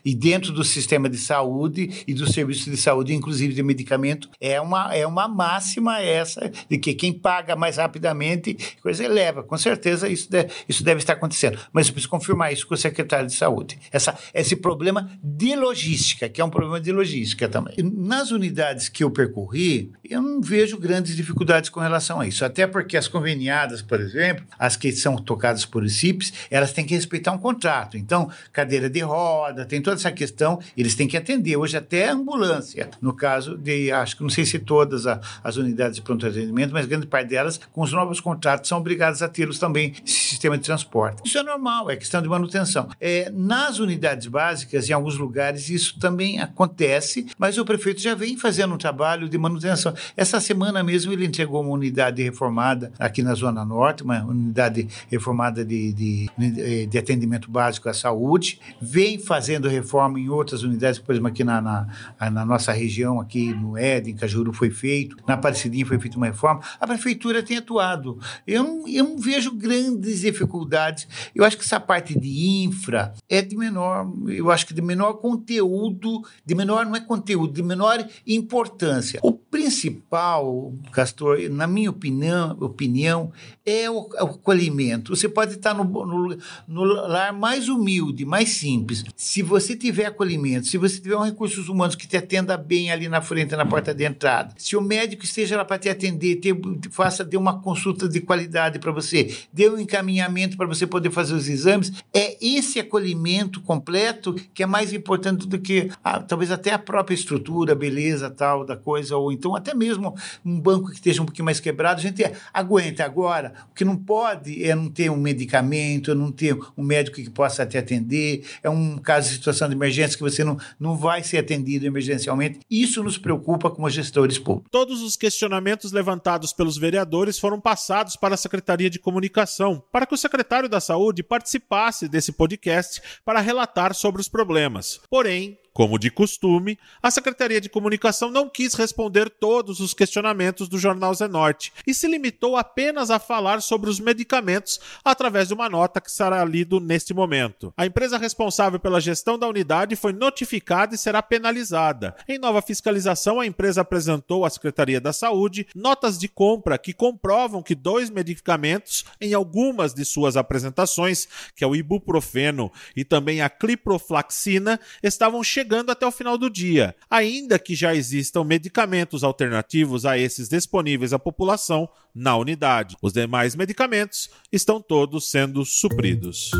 E 0.04 0.14
dentro 0.14 0.52
do 0.52 0.64
sistema 0.64 1.09
de 1.09 1.16
saúde 1.16 2.04
e 2.07 2.12
do 2.12 2.31
serviço 2.31 2.71
de 2.71 2.76
saúde, 2.76 3.14
inclusive 3.14 3.54
de 3.54 3.62
medicamento, 3.62 4.28
é 4.38 4.61
uma, 4.61 4.95
é 4.95 5.07
uma 5.07 5.26
máxima 5.28 6.00
essa 6.02 6.52
de 6.69 6.76
que 6.76 6.92
quem 6.92 7.12
paga 7.12 7.57
mais 7.57 7.78
rapidamente, 7.78 8.57
coisa 8.83 9.09
leva. 9.09 9.42
Com 9.42 9.57
certeza 9.57 10.09
isso 10.09 10.31
deve, 10.31 10.52
isso 10.69 10.85
deve 10.85 10.99
estar 10.99 11.14
acontecendo. 11.14 11.59
Mas 11.73 11.88
preciso 12.03 12.09
confirmar 12.09 12.53
isso 12.53 12.67
com 12.67 12.75
o 12.75 12.77
secretário 12.77 13.27
de 13.27 13.35
saúde. 13.35 13.79
Essa, 13.91 14.17
esse 14.35 14.57
problema 14.57 15.11
de 15.23 15.55
logística, 15.57 16.29
que 16.29 16.41
é 16.41 16.45
um 16.45 16.51
problema 16.51 16.81
de 16.81 16.93
logística 16.93 17.49
também. 17.49 17.75
Nas 17.79 18.31
unidades 18.31 18.89
que 18.89 19.05
eu 19.05 19.11
percorri, 19.11 19.93
eu 20.09 20.21
não 20.21 20.41
vejo 20.41 20.79
grandes 20.79 21.17
dificuldades 21.17 21.71
com 21.71 21.81
relação 21.81 22.21
a 22.21 22.27
isso. 22.27 22.45
Até 22.45 22.67
porque 22.67 22.97
as 22.97 23.09
conveniadas, 23.09 23.83
por 23.83 24.01
exemplo, 24.01 24.45
as 24.59 24.77
que 24.77 24.93
são 24.93 25.17
tocadas 25.17 25.65
por 25.65 25.89
CIPs, 25.89 26.33
elas 26.51 26.73
têm 26.73 26.85
que 26.85 26.95
respeitar 26.95 27.33
um 27.33 27.39
contrato. 27.39 27.97
Então, 27.97 28.31
cadeira 28.53 28.89
de 28.89 29.01
roda, 29.01 29.65
tem 29.65 29.81
toda 29.81 29.97
essa 29.97 30.13
questão, 30.13 30.59
eles 30.77 30.95
têm 30.95 31.09
que 31.09 31.17
atender. 31.17 31.57
Hoje 31.57 31.77
até 31.77 32.09
ambulância. 32.09 32.91
No 33.01 33.15
caso 33.15 33.57
de, 33.57 33.91
acho 33.93 34.17
que 34.17 34.23
não 34.23 34.31
sei 34.31 34.45
se 34.45 34.59
todas 34.59 35.07
a, 35.07 35.21
as 35.43 35.57
unidades 35.57 35.97
de 35.97 36.03
pronto 36.03 36.27
atendimento, 36.27 36.73
mas 36.73 36.87
grande 36.87 37.07
parte 37.07 37.29
delas, 37.29 37.61
com 37.73 37.83
os 37.83 37.93
novos 37.93 38.21
contratos, 38.21 38.69
são 38.69 38.79
obrigadas 38.79 39.23
a 39.23 39.29
tê-los 39.29 39.59
também, 39.59 39.95
esse 40.05 40.21
sistema 40.21 40.57
de 40.57 40.65
transporte. 40.65 41.23
Isso 41.25 41.39
é 41.39 41.43
normal, 41.43 41.91
é 41.93 41.97
questão 41.97 42.23
de 42.23 42.29
manutenção. 42.29 42.89
É, 43.01 43.31
nas 43.31 43.79
unidades 43.79 44.27
básicas, 44.27 44.89
em 44.89 44.93
alguns 44.93 45.17
lugares, 45.17 45.69
isso 45.69 45.99
também 45.99 46.41
acontece, 46.41 47.27
mas 47.39 47.59
o 47.59 47.65
prefeito 47.65 48.01
já 48.01 48.15
vem 48.15 48.37
fazendo 48.37 48.75
um 48.75 48.79
trabalho 48.79 49.29
de 49.29 49.39
manutenção. 49.39 49.95
Essa 50.17 50.41
semana 50.41 50.83
mesmo 50.83 51.13
ele 51.13 51.27
entregou 51.27 51.63
uma 51.63 51.71
unidade 51.71 52.23
reformada 52.23 52.93
aqui 52.99 53.23
na 53.23 53.35
Zona 53.35 53.65
Norte, 53.65 54.03
uma 54.03 54.25
unidade 54.25 54.89
reformada 55.11 55.65
de, 55.65 55.93
de, 55.93 56.87
de 56.87 56.99
atendimento 56.99 57.51
básico 57.51 57.89
à 57.89 57.95
saúde, 57.95 58.61
vem 58.81 59.19
fazendo 59.19 59.69
reforma 59.69 60.19
em 60.19 60.29
outras 60.29 60.63
unidades, 60.63 60.99
por 60.99 61.13
exemplo, 61.13 61.29
aqui 61.29 61.45
na, 61.45 61.61
na, 61.61 61.87
na 62.31 62.45
nossa 62.45 62.73
região, 62.73 63.21
aqui 63.21 63.53
no 63.53 63.77
Éden, 63.77 64.15
Cajuru 64.15 64.53
foi 64.53 64.71
feito, 64.71 65.17
na 65.27 65.35
Aparecidinha 65.35 65.85
foi 65.85 65.99
feita 65.99 66.17
uma 66.17 66.27
reforma. 66.27 66.61
A 66.81 66.87
prefeitura 66.87 67.43
tem 67.43 67.59
atuado. 67.59 68.19
Eu 68.47 68.65
não, 68.65 68.89
eu 68.89 69.05
não 69.05 69.19
vejo 69.19 69.53
grandes 69.53 70.21
dificuldades. 70.21 71.07
Eu 71.35 71.45
acho 71.45 71.57
que 71.57 71.65
essa 71.65 71.81
parte 71.83 72.19
de 72.19 72.65
infra 72.65 73.12
é 73.29 73.43
de 73.43 73.57
menor, 73.57 74.11
eu 74.29 74.51
acho 74.51 74.67
que 74.67 74.75
de 74.75 74.81
menor 74.81 75.15
conteúdo, 75.15 76.23
de 76.45 76.55
menor, 76.55 76.87
não 76.87 76.97
é 76.97 77.01
conteúdo, 77.01 77.53
de 77.53 77.62
menor 77.62 78.07
importância. 78.27 79.21
O 79.23 79.33
principal, 79.53 80.73
Castor, 80.93 81.39
na 81.51 81.67
minha 81.67 81.91
opinião, 81.91 82.57
opinião 82.59 83.31
é 83.67 83.89
o, 83.91 83.99
o 83.99 84.25
acolhimento. 84.25 85.15
Você 85.15 85.29
pode 85.29 85.53
estar 85.53 85.75
no, 85.75 85.85
no, 85.85 86.39
no 86.67 86.85
lar 86.85 87.35
mais 87.35 87.69
humilde, 87.69 88.25
mais 88.25 88.49
simples. 88.49 89.05
Se 89.15 89.43
você 89.43 89.77
tiver 89.77 90.07
acolhimento, 90.07 90.67
se 90.67 90.79
você 90.79 90.99
tiver 90.99 91.17
um 91.17 91.23
recursos 91.23 91.69
humanos 91.69 91.95
que 91.95 92.09
te 92.09 92.17
atenda 92.17 92.57
bem 92.57 92.91
ali 92.91 93.11
na 93.11 93.21
frente, 93.21 93.55
na 93.55 93.67
porta 93.67 93.95
de 93.95 94.05
entrada, 94.05 94.55
se 94.57 94.75
o 94.75 94.81
médico 94.81 95.23
esteja 95.23 95.59
lá 95.59 95.67
para 95.67 95.79
te 95.79 95.91
atender, 95.91 96.37
te, 96.37 96.55
faça, 96.91 97.23
dê 97.23 97.37
uma 97.37 97.61
consulta 97.61 98.09
de 98.09 98.23
qualidade 98.23 98.79
para 98.79 98.91
você, 98.91 99.37
dê 99.53 99.69
um 99.69 99.79
encaminhamento 99.79 100.57
para 100.57 100.67
você 100.67 100.87
poder 100.87 101.11
fazer 101.11 101.35
os 101.35 101.47
exames, 101.47 101.93
é 102.15 102.39
esse 102.41 102.81
acolhimento 102.81 103.61
completo 103.61 104.35
que 104.55 104.63
é 104.63 104.67
mais 104.67 104.95
importante 104.95 105.47
do 105.47 105.59
que 105.59 105.91
a, 106.03 106.21
talvez 106.21 106.51
até 106.51 106.73
a 106.73 106.79
própria 106.79 107.15
estrutura, 107.15 107.75
beleza 107.75 108.31
tal 108.31 108.65
da 108.65 108.77
coisa, 108.77 109.15
ou 109.15 109.31
então 109.43 109.57
até 109.57 109.75
mesmo 109.75 110.15
um 110.45 110.61
banco 110.61 110.89
que 110.89 110.95
esteja 110.95 111.21
um 111.21 111.27
pouquinho 111.27 111.45
mais 111.45 111.59
quebrado, 111.59 111.99
a 111.99 112.03
gente 112.03 112.23
aguenta. 112.55 113.05
Agora, 113.05 113.53
o 113.71 113.75
que 113.75 113.85
não 113.85 113.97
pode 113.97 114.65
é 114.65 114.73
não 114.75 114.89
ter 114.89 115.11
um 115.11 115.17
medicamento, 115.17 116.13
é 116.13 116.15
não 116.15 116.31
ter 116.31 116.57
um 116.77 116.85
médico 116.85 117.17
que 117.17 117.29
possa 117.29 117.67
te 117.67 117.77
atender, 117.77 118.45
é 118.63 118.71
um 118.71 118.97
caso 118.99 119.29
de 119.29 119.35
situação 119.35 119.69
de 119.69 119.75
emergência 119.75 120.17
que 120.17 120.23
você 120.23 120.45
não, 120.45 120.57
não 120.79 120.97
vai 120.97 121.25
ser 121.25 121.39
atendido 121.39 121.85
emergencialmente. 121.85 122.61
Isso 122.71 123.03
nos 123.03 123.19
preocupa 123.19 123.69
como 123.69 123.91
gestores 123.91 124.39
públicos. 124.39 124.71
Todos 124.71 125.03
os 125.03 125.17
questionamentos 125.17 125.91
levantados 125.91 126.53
pelos 126.53 126.79
vereadores 126.79 127.39
foram 127.39 127.61
passados 127.61 128.15
para 128.15 128.35
a 128.35 128.39
Secretaria 128.39 128.89
de 128.89 128.99
Comunicação, 128.99 129.83
para 129.91 130.07
que 130.07 130.15
o 130.15 130.19
secretário 130.19 130.69
da 130.69 130.81
Saúde 130.81 131.23
participasse 131.23 132.09
desse 132.09 132.33
podcast 132.33 133.03
para 133.25 133.41
relatar 133.41 133.95
sobre 133.95 134.21
os 134.21 134.29
problemas. 134.29 135.01
Porém, 135.11 135.59
como 135.73 135.99
de 135.99 136.11
costume, 136.11 136.79
a 137.02 137.11
Secretaria 137.11 137.61
de 137.61 137.69
Comunicação 137.69 138.31
não 138.31 138.49
quis 138.49 138.75
responder 138.75 139.31
todos 139.31 139.81
os 139.81 139.95
questionamentos 139.95 140.69
do 140.69 140.79
jornal 140.79 141.14
Zenorte 141.14 141.73
e 141.87 141.95
se 141.95 142.07
limitou 142.07 142.57
apenas 142.57 143.11
a 143.11 143.19
falar 143.19 143.62
sobre 143.62 143.88
os 143.88 143.99
medicamentos 143.99 144.79
através 145.05 145.49
de 145.49 145.55
uma 145.55 145.69
nota 145.69 146.00
que 146.00 146.12
será 146.12 146.45
lido 146.45 146.79
neste 146.79 147.14
momento. 147.14 147.73
A 147.76 147.87
empresa 147.87 148.19
responsável 148.19 148.79
pela 148.79 149.00
gestão 149.00 149.38
da 149.38 149.49
unidade 149.49 149.97
foi 149.97 150.12
notificada 150.12 150.95
e 150.95 150.99
será 150.99 151.23
penalizada. 151.23 152.14
Em 152.29 152.38
nova 152.38 152.61
fiscalização, 152.61 153.41
a 153.41 153.47
empresa 153.47 153.81
apresentou 153.81 154.45
à 154.45 154.50
Secretaria 154.50 155.00
da 155.00 155.12
Saúde 155.12 155.67
notas 155.75 156.19
de 156.19 156.29
compra 156.29 156.76
que 156.76 156.93
comprovam 156.93 157.62
que 157.62 157.75
dois 157.75 158.11
medicamentos, 158.11 159.05
em 159.21 159.33
algumas 159.33 159.95
de 159.95 160.05
suas 160.05 160.37
apresentações, 160.37 161.26
que 161.57 161.64
é 161.64 161.67
o 161.67 161.75
ibuprofeno 161.75 162.71
e 162.95 163.05
também 163.05 163.41
a 163.41 163.49
cliproflaxina, 163.49 164.79
estavam 165.02 165.43
chegando 165.43 165.62
chegando 165.62 165.90
até 165.90 166.04
o 166.04 166.11
final 166.11 166.37
do 166.37 166.50
dia, 166.50 166.92
ainda 167.09 167.57
que 167.57 167.76
já 167.76 167.95
existam 167.95 168.42
medicamentos 168.42 169.23
alternativos 169.23 170.04
a 170.04 170.19
esses 170.19 170.49
disponíveis 170.49 171.12
à 171.12 171.21
população 171.21 171.88
na 172.12 172.37
unidade. 172.37 172.97
Os 173.00 173.12
demais 173.12 173.54
medicamentos 173.54 174.28
estão 174.50 174.83
todos 174.83 175.31
sendo 175.31 175.64
supridos. 175.64 176.50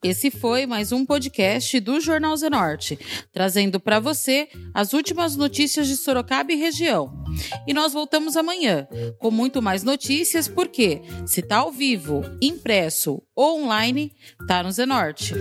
Esse 0.00 0.30
foi 0.30 0.64
mais 0.64 0.92
um 0.92 1.04
podcast 1.04 1.80
do 1.80 2.00
Jornal 2.00 2.36
Zenorte, 2.36 2.96
trazendo 3.32 3.80
para 3.80 3.98
você 3.98 4.48
as 4.72 4.92
últimas 4.92 5.34
notícias 5.34 5.88
de 5.88 5.96
Sorocaba 5.96 6.52
e 6.52 6.56
região. 6.56 7.12
E 7.66 7.74
nós 7.74 7.92
voltamos 7.92 8.36
amanhã 8.36 8.86
com 9.18 9.32
muito 9.32 9.60
mais 9.60 9.82
notícias, 9.82 10.46
porque 10.46 11.02
se 11.26 11.42
tá 11.42 11.56
ao 11.56 11.72
vivo, 11.72 12.22
impresso 12.40 13.20
ou 13.34 13.60
online, 13.64 14.12
tá 14.46 14.62
no 14.62 14.70
Zenorte. 14.70 15.34